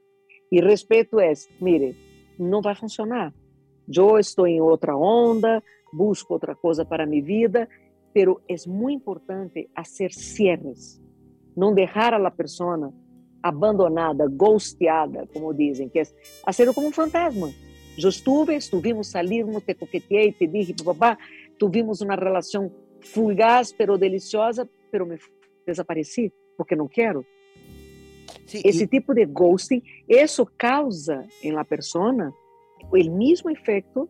[0.51, 1.31] E respeito é,
[1.61, 1.95] mire,
[2.37, 3.33] não vai funcionar.
[3.87, 5.63] Eu estou em outra onda,
[5.93, 7.67] busco outra coisa para minha vida,
[8.13, 11.01] pero é muito importante fazer cierres,
[11.55, 12.93] não deixar a la persona
[13.41, 16.03] abandonada, ghosteada, como dizem, que é
[16.45, 17.49] a ser como um fantasma.
[17.97, 21.17] Eu estuve, estuvimos, salimos, te coqueteei, te dije, papá,
[21.57, 22.71] tuvimos uma relação
[23.01, 25.17] fugaz, pero deliciosa, pero me
[25.65, 27.25] desapareci, porque não quero.
[28.45, 28.87] Sí, Esse y...
[28.87, 32.33] tipo de ghosting, isso causa em la persona
[32.91, 34.09] o mesmo efeito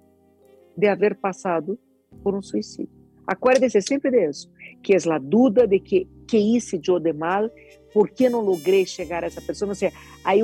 [0.76, 1.78] de haber passado
[2.24, 3.02] por um suicídio.
[3.26, 4.52] Acuérdese sempre disso,
[4.82, 7.50] que é a dúvida de que, qué hice yo de mal,
[7.94, 9.70] por que não logrei chegar a essa pessoa.
[9.70, 10.42] Ou seja, aí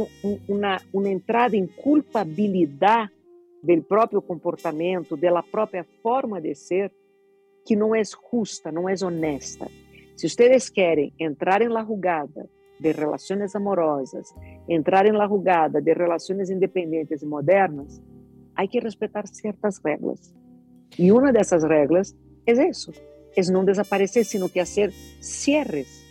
[0.93, 3.11] uma entrada em culpabilidade
[3.63, 6.91] do próprio comportamento, da própria forma de ser,
[7.65, 9.67] que não é justa, não é honesta.
[10.15, 11.85] Se vocês querem entrar em la
[12.79, 14.33] de relações amorosas,
[14.69, 15.27] entrar em la
[15.67, 18.01] de relações independentes e modernas,
[18.57, 20.33] há que respeitar certas regras.
[20.97, 22.91] E uma dessas regras é isso,
[23.35, 24.91] é não desaparecer, sino que hacer
[25.21, 26.05] cierres.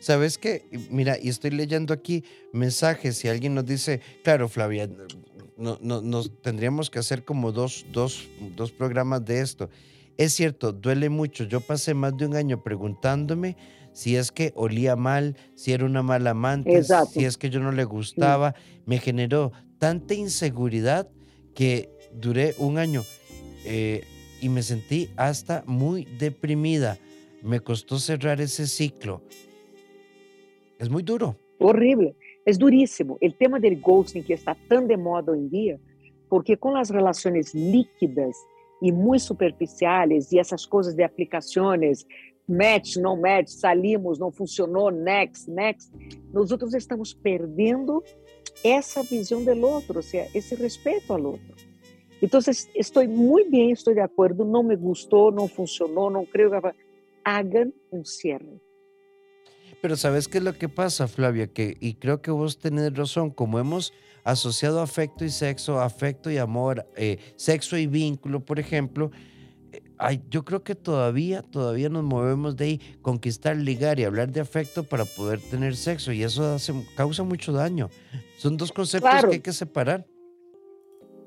[0.00, 0.66] ¿Sabes qué?
[0.90, 4.86] Mira, y estoy leyendo aquí mensajes y alguien nos dice, claro, Flavia,
[5.56, 9.70] no, no, nos tendríamos que hacer como dos, dos, dos programas de esto.
[10.18, 11.44] Es cierto, duele mucho.
[11.44, 13.56] Yo pasé más de un año preguntándome
[13.92, 17.72] si es que olía mal, si era una mala amante, si es que yo no
[17.72, 18.54] le gustaba.
[18.86, 21.08] Me generó tanta inseguridad
[21.54, 23.02] que duré un año
[23.64, 24.04] eh,
[24.40, 26.98] y me sentí hasta muy deprimida.
[27.42, 29.22] Me costó cerrar ese ciclo.
[30.78, 31.36] Es muy duro.
[31.58, 32.14] Horrible.
[32.44, 33.16] Es durísimo.
[33.20, 35.78] El tema del ghosting que está tan de moda hoy en día,
[36.28, 38.36] porque con las relaciones líquidas
[38.80, 42.06] y muy superficiales y esas cosas de aplicaciones,
[42.46, 45.90] match, no match, salimos, não funcionou, next, next,
[46.32, 48.02] nós outros estamos perdendo
[48.62, 51.54] essa visão do outro, ou seja, esse respeito ao outro.
[52.22, 52.40] Então,
[52.74, 56.84] estou muito bem, estou de acordo, não me gostou, não funcionou, não creio que...
[57.24, 58.60] Hagan um cierre.
[59.80, 61.46] Pero ¿sabes qué es lo que pasa, Flavia?
[61.46, 63.92] Que, y creo que vos tenés razón, como hemos
[64.22, 69.10] asociado afecto y sexo, afecto y amor, eh, sexo y vínculo, por ejemplo,
[69.98, 74.40] ay, yo creo que todavía, todavía nos movemos de ahí, conquistar, ligar y hablar de
[74.40, 77.88] afecto para poder tener sexo, y eso hace, causa mucho daño.
[78.36, 80.06] Son dos conceptos que hay que separar.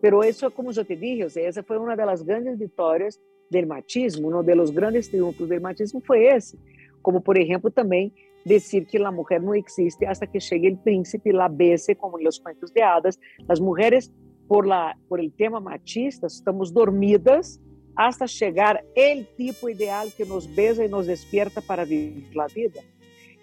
[0.02, 3.20] Pero eso, como yo te dije, o sea, esa fue una de las grandes victorias
[3.50, 6.58] del machismo, uno de los grandes triunfos del machismo fue ese.
[7.02, 8.14] Como, por ejemplo, también
[8.46, 12.20] decir que la mujer no existe hasta que llegue el príncipe y la bese, como
[12.20, 13.20] en los cuentos de hadas.
[13.48, 14.12] Las mujeres,
[14.48, 17.60] por, la, por el tema machista, estamos dormidas
[17.98, 22.82] hasta llegar el tipo ideal que nos besa y nos despierta para vivir la vida.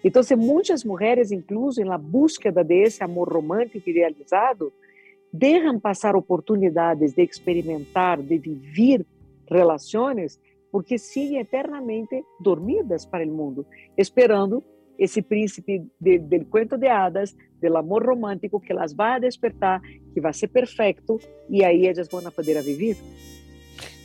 [0.01, 4.71] Entonces, muchas mujeres, incluso la búsqueda de ese amor romántico idealizado,
[5.31, 9.05] dejan pasar oportunidades de experimentar, de vivir
[9.47, 10.39] relaciones,
[10.71, 13.65] porque siguen eternamente dormidas para el mundo,
[13.97, 14.63] esperando
[14.97, 19.81] esse príncipe de, del cuento de hadas, del amor romântico que las vai a despertar,
[20.13, 22.95] que vai ser perfeito e aí elas vão poder viver.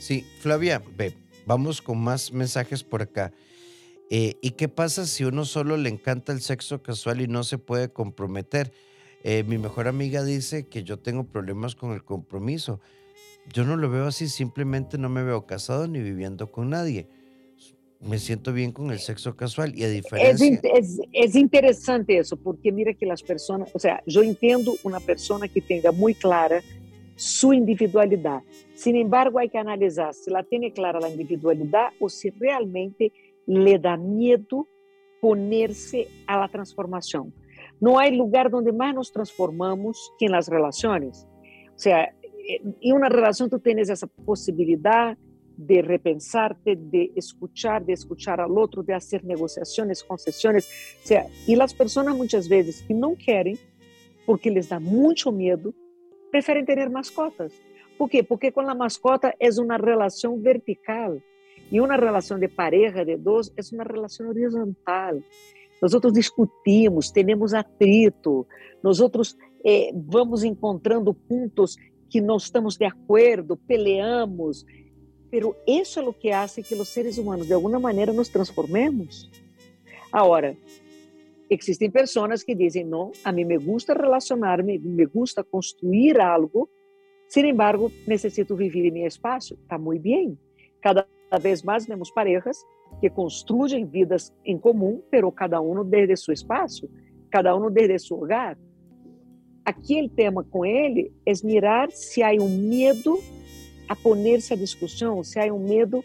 [0.01, 3.33] Sí, Flavia, ve, vamos con más mensajes por acá.
[4.09, 7.59] Eh, ¿Y qué pasa si uno solo le encanta el sexo casual y no se
[7.59, 8.73] puede comprometer?
[9.25, 12.81] Eh, mi mejor amiga dice que yo tengo problemas con el compromiso.
[13.53, 17.07] Yo no lo veo así, simplemente no me veo casado ni viviendo con nadie
[18.01, 20.61] me siento bien con el sexo casual y a diferencia...
[20.73, 25.01] Es, es, es, interesante eso, porque mira que las personas, o sea, yo entiendo una
[25.01, 26.63] persona que tenga muy clara
[27.21, 28.43] su individualidad.
[28.73, 33.13] Sin embargo, hay que analizar si la tiene clara la individualidad o si realmente
[33.47, 34.67] le da miedo
[35.21, 37.35] ponerse a la transformación.
[37.79, 41.27] No hay lugar donde más nos transformamos que en las relaciones.
[41.75, 42.11] O sea,
[42.81, 45.19] en una relación tú tienes esa posibilidad
[45.59, 50.71] de repensarte, de escuchar, de escuchar al otro, de hacer negociaciones, concesiones.
[51.05, 53.59] O y las personas muchas veces que no quieren,
[54.25, 55.75] porque les da mucho miedo,
[56.31, 57.53] prefieren tener mascotas.
[57.99, 58.25] ¿Por qué?
[58.25, 61.23] Porque con la mascota es una relación vertical
[61.71, 65.25] y una relación de pareja, de dos, es una relación horizontal.
[65.81, 68.47] Nosotros discutimos, tenemos atrito,
[68.83, 71.79] nosotros eh, vamos encontrando pontos
[72.11, 74.67] que não estamos de acordo, peleamos,
[75.31, 79.31] Pero eso es lo que hace que los seres humanos de alguna manera nos transformemos.
[80.11, 80.55] Ahora,
[81.51, 86.71] Existem pessoas que dizem: não, a mim me gusta relacionar-me, me gusta construir algo,
[87.29, 89.55] sin embargo, necessito viver em meu espaço.
[89.55, 90.39] Está muito bem.
[90.81, 91.07] Cada
[91.41, 92.57] vez mais temos parejas
[93.01, 96.89] que construem vidas em comum, pero cada um desde seu espaço,
[97.31, 98.57] cada um desde seu lugar.
[99.65, 103.21] Aqui o tema com ele é mirar se há um medo
[103.89, 106.05] a poner-se à discussão, se há um medo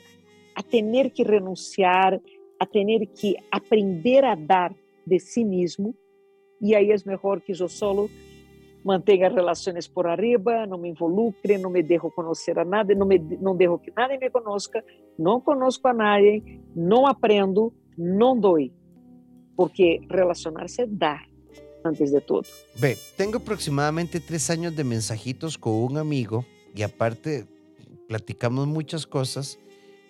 [0.56, 2.20] a ter que renunciar,
[2.60, 4.74] a ter que aprender a dar
[5.06, 5.96] de si mesmo,
[6.62, 8.10] e aí é melhor que eu solo
[8.84, 13.18] mantenha relações por arriba, não me involucre, não me deixo conhecer a nada, não me
[13.18, 14.84] não deixo que nadie me conozca,
[15.18, 18.60] não conosco a nadie, não aprendo, não dou,
[19.58, 21.24] porque relacionar-se é dar
[21.84, 22.48] antes de tudo.
[22.76, 26.46] Bem, tenho aproximadamente três anos de mensajitos com um amigo
[26.76, 27.48] e aparte
[28.08, 29.58] platicamos muchas cosas.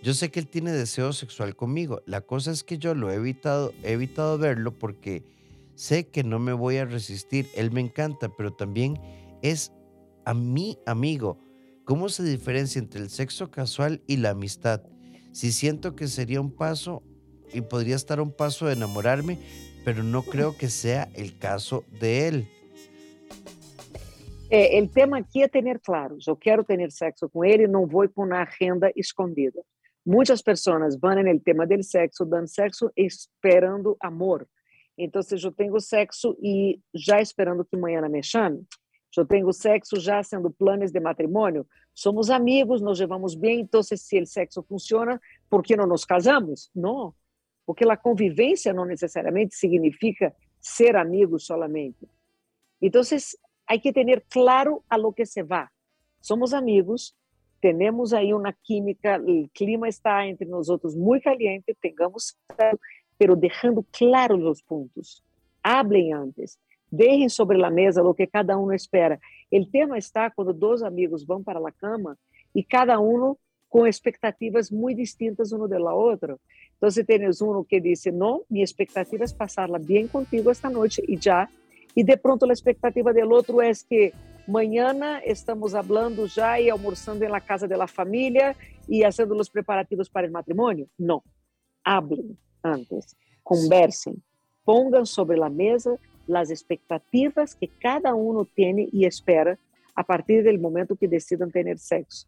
[0.06, 2.04] Yo sé que él tiene deseo sexual conmigo.
[2.06, 5.24] La cosa es que yo lo he evitado, he evitado verlo porque
[5.74, 7.48] sé que no me voy a resistir.
[7.56, 9.00] Él me encanta, pero también
[9.42, 9.74] es
[10.24, 11.40] a mi amigo.
[11.86, 14.84] ¿Cómo se diferencia entre el sexo casual y la amistad?
[15.32, 17.02] Si siento que sería un paso
[17.52, 19.40] y podría estar un paso de enamorarme,
[19.84, 22.48] pero no creo que sea el caso de él.
[24.52, 28.08] É, o tema aqui é ter claro: eu quero ter sexo com ele, não vou
[28.08, 29.64] com uma agenda escondida.
[30.06, 34.48] muitas pessoas vão no tema do sexo, dando sexo esperando amor.
[34.98, 38.64] Entonces eu tenho sexo e já esperando que amanhã me chame.
[39.16, 43.96] tenho tengo sexo já sendo planos de matrimônio, Somos amigos, nos levamos bem, então se
[43.96, 46.70] o sexo funciona, ¿por que não nos casamos?
[46.76, 47.16] Não,
[47.66, 52.06] porque a convivência não necessariamente significa ser amigos solamente.
[52.82, 53.02] Então,
[53.66, 55.72] há que ter claro a lo que se vá.
[56.22, 57.16] Somos amigos,
[57.74, 62.36] temos aí uma química, o clima está entre nós outros muito caliente, tengamos
[63.18, 65.24] pero deixando claros os pontos.
[65.64, 66.58] Hablem antes,
[66.92, 69.20] deixem sobre a mesa o que cada um espera.
[69.52, 72.18] O tema está quando dois amigos vão para a cama
[72.54, 73.36] e cada um
[73.70, 76.40] com expectativas muito distintas um do outro.
[76.78, 81.18] Então, tens um que diz: Não, minha expectativa é passá-la bem contigo esta noite e
[81.18, 81.50] já.
[81.96, 84.14] E de pronto, a expectativa do outro é que
[84.48, 88.56] amanhã estamos falando já e almoçando na casa da família
[88.88, 90.90] e fazendo os preparativos para o matrimônio?
[90.98, 91.24] Não.
[91.84, 94.16] Hablem antes, conversem,
[94.66, 96.00] pongan sobre a mesa
[96.34, 99.60] as expectativas que cada um tem e espera
[99.96, 102.28] a partir do momento que decidam ter sexo.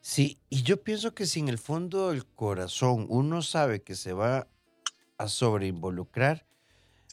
[0.00, 4.12] Sí, y yo pienso que si en el fondo del corazón uno sabe que se
[4.12, 4.48] va
[5.16, 6.44] a sobreinvolucrar,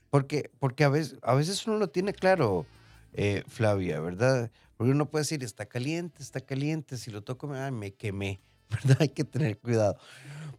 [0.10, 2.66] Porque, porque a, veces, a veces uno lo tiene claro,
[3.14, 4.51] eh, Flavia, ¿verdad?
[4.78, 8.39] Porque uno puede decir, está caliente, está caliente, si lo toco me, me quemé,
[8.70, 8.97] ¿verdad?
[9.01, 9.97] Hay que tener cuidado.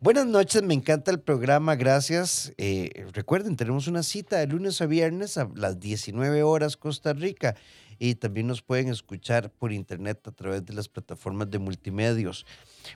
[0.03, 2.55] Buenas noches, me encanta el programa, gracias.
[2.57, 7.55] Eh, recuerden, tenemos una cita de lunes a viernes a las 19 horas Costa Rica
[7.99, 12.47] y también nos pueden escuchar por internet a través de las plataformas de multimedios.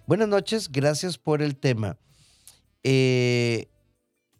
[0.06, 1.98] Buenas noches, gracias por el tema.
[2.82, 3.66] Eh,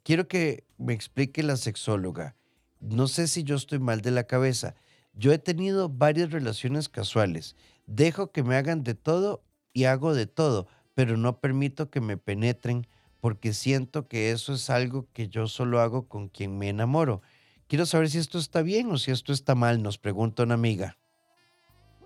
[0.02, 2.34] quiero que me explique la sexóloga.
[2.80, 4.74] No sé si yo estoy mal de la cabeza.
[5.16, 7.56] Yo he tenido varias relaciones casuales.
[7.86, 9.42] Dejo que me hagan de todo
[9.72, 12.86] y hago de todo, pero no permito que me penetren
[13.20, 17.22] porque siento que eso es algo que yo solo hago con quien me enamoro.
[17.68, 20.96] Quiero saber si esto está bien o si esto está mal, nos pregunta una amiga.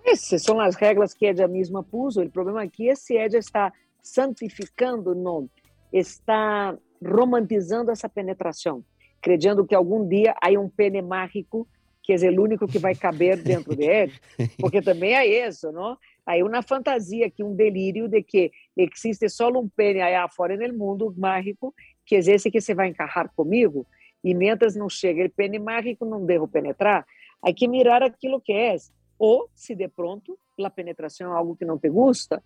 [0.05, 2.21] Essas são as regras que ella mesma puso.
[2.21, 5.49] O problema aqui é se ella está santificando, não.
[5.91, 8.83] Está romantizando essa penetração,
[9.21, 11.67] crendo que algum dia há um pene mágico
[12.09, 14.13] que é o único que vai caber dentro dele,
[14.59, 15.95] porque também é isso, não?
[16.25, 20.73] Aí uma fantasia aqui, um delírio de que existe só um pene aí fora no
[20.75, 21.71] mundo mágico,
[22.03, 23.85] que é esse que você vai encarrar comigo,
[24.23, 27.05] e mientras não chega o pene mágico, não devo penetrar.
[27.43, 28.75] Há que mirar aquilo que é.
[29.19, 32.41] Ou, se de pronto, a penetração é algo que não te gusta,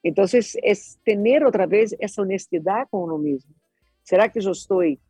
[0.00, 3.52] Entonces, es tener otra vez esa honestidad con uno mismo.
[4.04, 5.00] ¿Será que yo estoy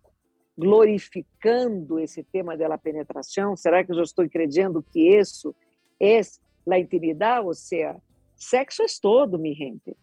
[0.58, 3.56] glorificando esse tema da penetração?
[3.56, 5.54] Será que eu estou crendo que isso
[6.00, 6.20] é
[6.68, 7.46] a intimidade?
[7.46, 7.96] Ou seja,
[8.36, 9.96] sexo é todo, mi gente.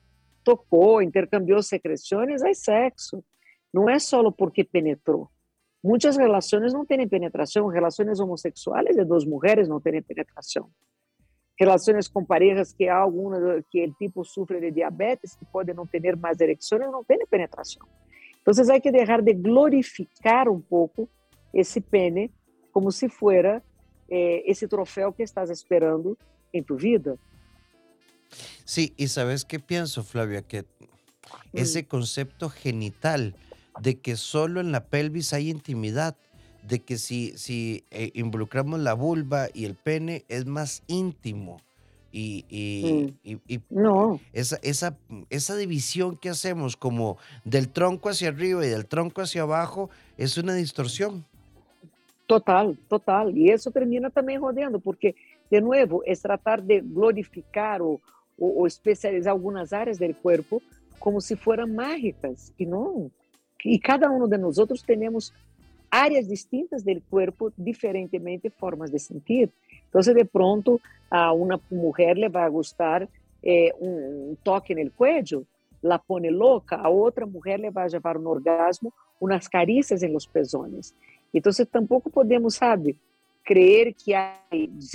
[0.44, 3.24] Tocou, intercambiou secreções, é sexo.
[3.74, 5.30] Não é só porque penetrou.
[5.84, 10.70] Muitas relações não têm penetração, relações homossexuais de duas mulheres não têm penetração
[11.58, 13.06] relações com parejas que há
[13.70, 17.88] que o tipo sofre de diabetes, que pode não ter mais ereções, não tem penetração.
[18.48, 21.10] Então, há que deixar de glorificar um pouco
[21.52, 22.32] esse pene
[22.72, 23.64] como se fuera
[24.08, 26.16] eh, esse troféu que estás esperando
[26.54, 27.18] em tu vida.
[28.64, 30.66] Sí, y sabes qué pienso, Flavia, que mm.
[31.54, 33.36] ese concepto genital
[33.82, 36.16] de que solo en la pelvis hay intimidad,
[36.62, 41.62] de que si, si eh, involucramos la vulva y el pene es más íntimo.
[42.18, 44.22] Y, y, y, no.
[44.32, 44.98] esa, esa,
[45.30, 50.38] esa división que hacemos como del tronco hacia arriba y del tronco hacia abajo es
[50.38, 51.26] una distorsión.
[52.26, 53.38] Total, total.
[53.38, 55.14] Y eso termina también rodeando, porque,
[55.52, 58.00] de nuevo, es tratar de glorificar o,
[58.40, 60.62] o, o especializar algunas áreas del cuerpo
[61.00, 62.54] como si fueran mágicas.
[62.58, 63.12] Y no.
[63.62, 65.34] Y cada uno de nosotros tenemos
[65.92, 69.52] áreas distintas do corpo, diferentemente formas de sentir.
[69.96, 73.08] Então, de pronto, a uma mulher le vai gostar
[73.42, 75.48] eh, um, toque no cuello,
[75.82, 80.26] la pone louca, a outra mulher le vai levar um orgasmo, umas carícias em los
[80.26, 80.94] pezones.
[81.34, 82.98] Então, tampouco podemos, sabe,
[83.46, 84.38] creer que há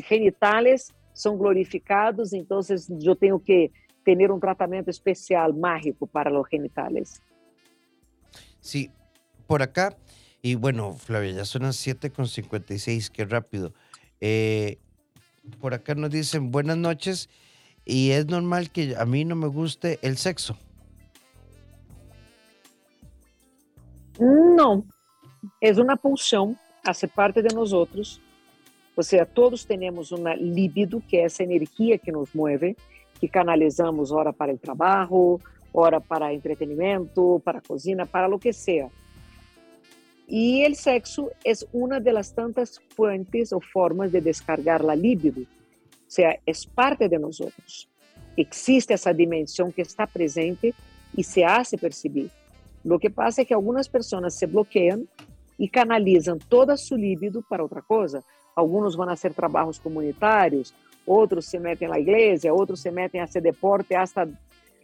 [0.06, 2.60] genitales são glorificados, então
[3.02, 3.70] eu tenho que
[4.04, 7.22] ter um tratamento especial, mágico para os genitales.
[8.60, 8.90] Sí,
[9.46, 9.96] por acá,
[10.42, 13.72] y bueno, Flavia, ya son las 7.56, qué rápido.
[14.20, 14.78] Eh,
[15.60, 17.28] por acá nos dicen buenas noches
[17.84, 20.56] y es normal que a mí no me guste el sexo.
[24.18, 24.84] Não,
[25.62, 26.54] é uma pulsão,
[26.86, 28.20] hace parte de nós outros.
[28.94, 32.76] Ou seja, todos temos uma libido, que é essa energia que nos move,
[33.18, 35.40] que canalizamos ora para o trabalho,
[35.72, 38.90] ora para entretenimento, para a cozinha, para o que seja.
[40.32, 45.40] E o sexo é uma das tantas fontes ou formas de descargar a libido.
[45.40, 45.46] Ou
[46.06, 47.88] seja, é parte de nós outros.
[48.36, 50.72] Existe essa dimensão que está presente
[51.18, 52.30] e se hace perceber.
[52.84, 55.04] Lo que pasa é que algumas pessoas se bloqueiam
[55.58, 58.22] e canalizam toda a sua libido para outra coisa.
[58.54, 60.72] Alguns vão fazer trabalhos comunitários,
[61.04, 64.28] outros se metem na igreja, outros se metem a fazer deporte hasta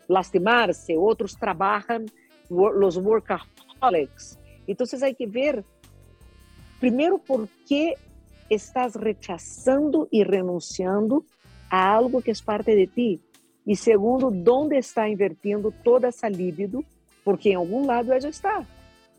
[0.08, 2.04] lastimar-se, outros trabalham
[2.50, 4.44] os workaholics.
[4.66, 5.64] Então, hay que ver,
[6.80, 7.94] primeiro, por que
[8.50, 11.24] estás rechazando e renunciando
[11.70, 13.20] a algo que é parte de ti.
[13.66, 16.84] E segundo, onde está invertindo toda essa libido
[17.26, 18.64] porque em algum lado ela já está.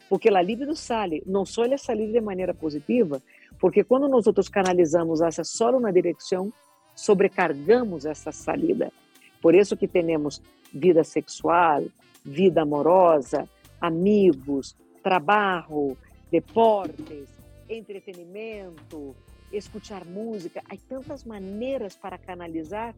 [0.07, 3.21] Porque a libido sale, não só ela salir de maneira positiva,
[3.59, 6.49] porque quando nós outros canalizamos essa só na direção,
[6.95, 8.93] sobrecargamos essa salida.
[9.41, 10.41] Por isso que temos
[10.73, 11.83] vida sexual,
[12.23, 13.45] vida amorosa,
[13.81, 14.73] amigos,
[15.03, 15.97] trabalho,
[16.31, 17.29] deportes,
[17.69, 19.15] entretenimento,
[19.51, 20.61] escutar música.
[20.69, 22.93] Há tantas maneiras para canalizar,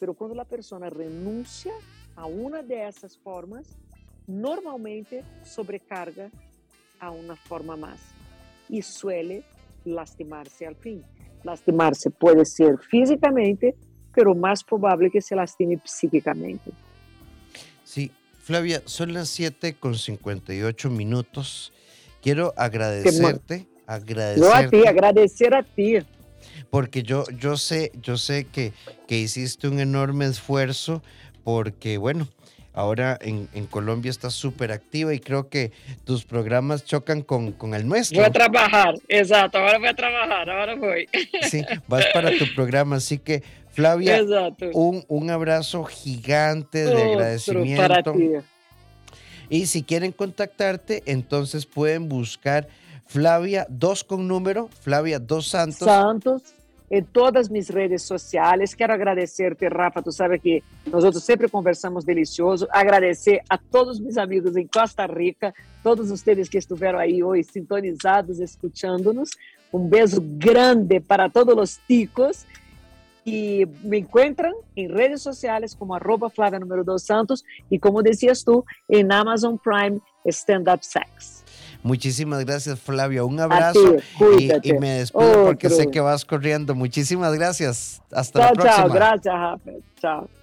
[0.00, 1.74] mas quando a pessoa renuncia
[2.16, 3.66] a uma dessas formas,
[4.26, 6.30] normalmente sobrecarga
[7.00, 8.00] a uma forma mais
[8.70, 9.44] e suele
[9.84, 11.02] lastimar-se al fim.
[11.44, 13.74] Lastimar-se pode ser fisicamente,
[14.12, 16.72] pero mais provável que se lastime psíquicamente.
[18.42, 21.72] Flavia, son las 7 con 58 minutos.
[22.20, 24.40] Quiero agradecerte, agradecerte.
[24.40, 25.98] No a ti, agradecer a ti.
[26.68, 28.72] Porque yo, yo sé, yo sé que,
[29.06, 31.02] que hiciste un enorme esfuerzo
[31.44, 32.26] porque, bueno,
[32.74, 35.72] ahora en, Colombia estás súper activa y creo que
[36.04, 38.18] tus programas chocan con, con, el nuestro.
[38.18, 41.08] Voy a trabajar, exacto, ahora voy a trabajar, ahora voy.
[41.42, 44.22] Sí, vas para tu programa, así que Flavia,
[44.74, 47.82] un, un, abrazo gigante de agradecimiento.
[47.82, 48.30] Para ti.
[49.48, 52.68] Y si quieren contactarte, entonces pueden buscar
[53.06, 55.78] Flavia 2 con número, Flavia 2 Santos.
[55.78, 56.42] Santos
[56.92, 58.74] em todas minhas redes sociais.
[58.74, 60.02] Quero agradecer-te, Rafa.
[60.02, 62.68] Tu sabe que nós outros sempre conversamos delicioso.
[62.70, 68.40] Agradecer a todos meus amigos em Costa Rica, todos vocês que estiveram aí hoje sintonizados,
[68.40, 69.30] escutando-nos.
[69.72, 72.44] Um beijo grande para todos os ticos.
[73.24, 78.42] E me encontram em redes sociais como arroba Flávia número 2 Santos e como dizias
[78.42, 81.42] tu, em Amazon Prime Stand Up Sex.
[81.82, 83.24] Muchísimas gracias, Flavia.
[83.24, 83.96] Un abrazo
[84.38, 86.74] y, me despido porque sé que vas corriendo.
[86.74, 88.00] Muchísimas gracias.
[88.12, 88.76] Hasta la próxima.
[88.76, 89.34] Chao, gracias,
[90.00, 90.41] Chao.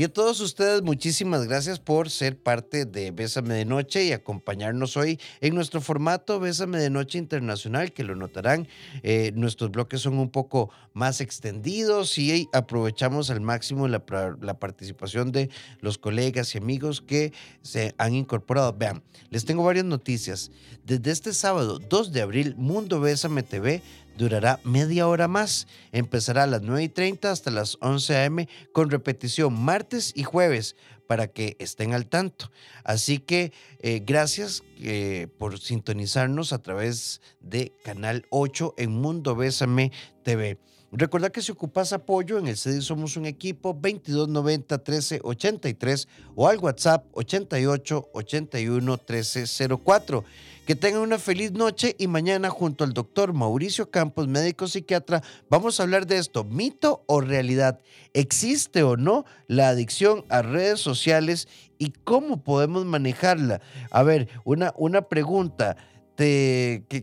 [0.00, 4.96] Y a todos ustedes, muchísimas gracias por ser parte de Bésame de Noche y acompañarnos
[4.96, 8.66] hoy en nuestro formato Bésame de Noche Internacional, que lo notarán.
[9.02, 14.02] Eh, nuestros bloques son un poco más extendidos y aprovechamos al máximo la,
[14.40, 18.72] la participación de los colegas y amigos que se han incorporado.
[18.72, 20.50] Vean, les tengo varias noticias.
[20.82, 23.82] Desde este sábado 2 de abril, Mundo Bésame TV
[24.20, 25.66] durará media hora más.
[25.92, 28.48] Empezará a las 9 y 30 hasta las 11 a.m.
[28.72, 32.50] con repetición martes y jueves para que estén al tanto.
[32.84, 39.90] Así que eh, gracias eh, por sintonizarnos a través de Canal 8 en Mundo Bésame
[40.22, 40.58] TV.
[40.92, 46.58] Recuerda que si ocupas apoyo en el CD Somos un Equipo 2290 1383 o al
[46.58, 50.24] WhatsApp 88 81 1304.
[50.70, 55.80] Que tengan una feliz noche y mañana junto al doctor Mauricio Campos, médico psiquiatra, vamos
[55.80, 57.80] a hablar de esto, mito o realidad.
[58.14, 63.60] ¿Existe o no la adicción a redes sociales y cómo podemos manejarla?
[63.90, 65.76] A ver, una, una pregunta,
[66.14, 67.02] ¿te, qué,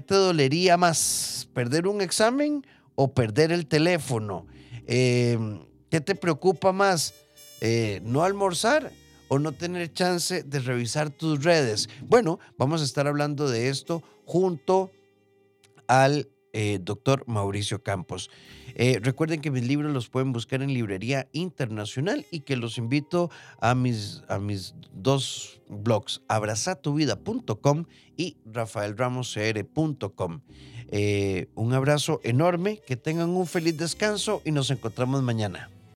[0.00, 1.50] te dolería más?
[1.52, 4.46] ¿Perder un examen o perder el teléfono?
[4.86, 5.60] Em,
[5.90, 7.12] ¿Qué te preocupa más?
[7.60, 8.90] Eh, ¿No almorzar?
[9.28, 11.88] O no tener chance de revisar tus redes.
[12.02, 14.90] Bueno, vamos a estar hablando de esto junto
[15.86, 18.30] al eh, doctor Mauricio Campos.
[18.74, 23.30] Eh, recuerden que mis libros los pueden buscar en Librería Internacional y que los invito
[23.60, 27.84] a mis, a mis dos blogs, abrazatuvida.com
[28.16, 30.40] y rafaelramoscr.com.
[30.90, 35.70] Eh, un abrazo enorme, que tengan un feliz descanso y nos encontramos mañana.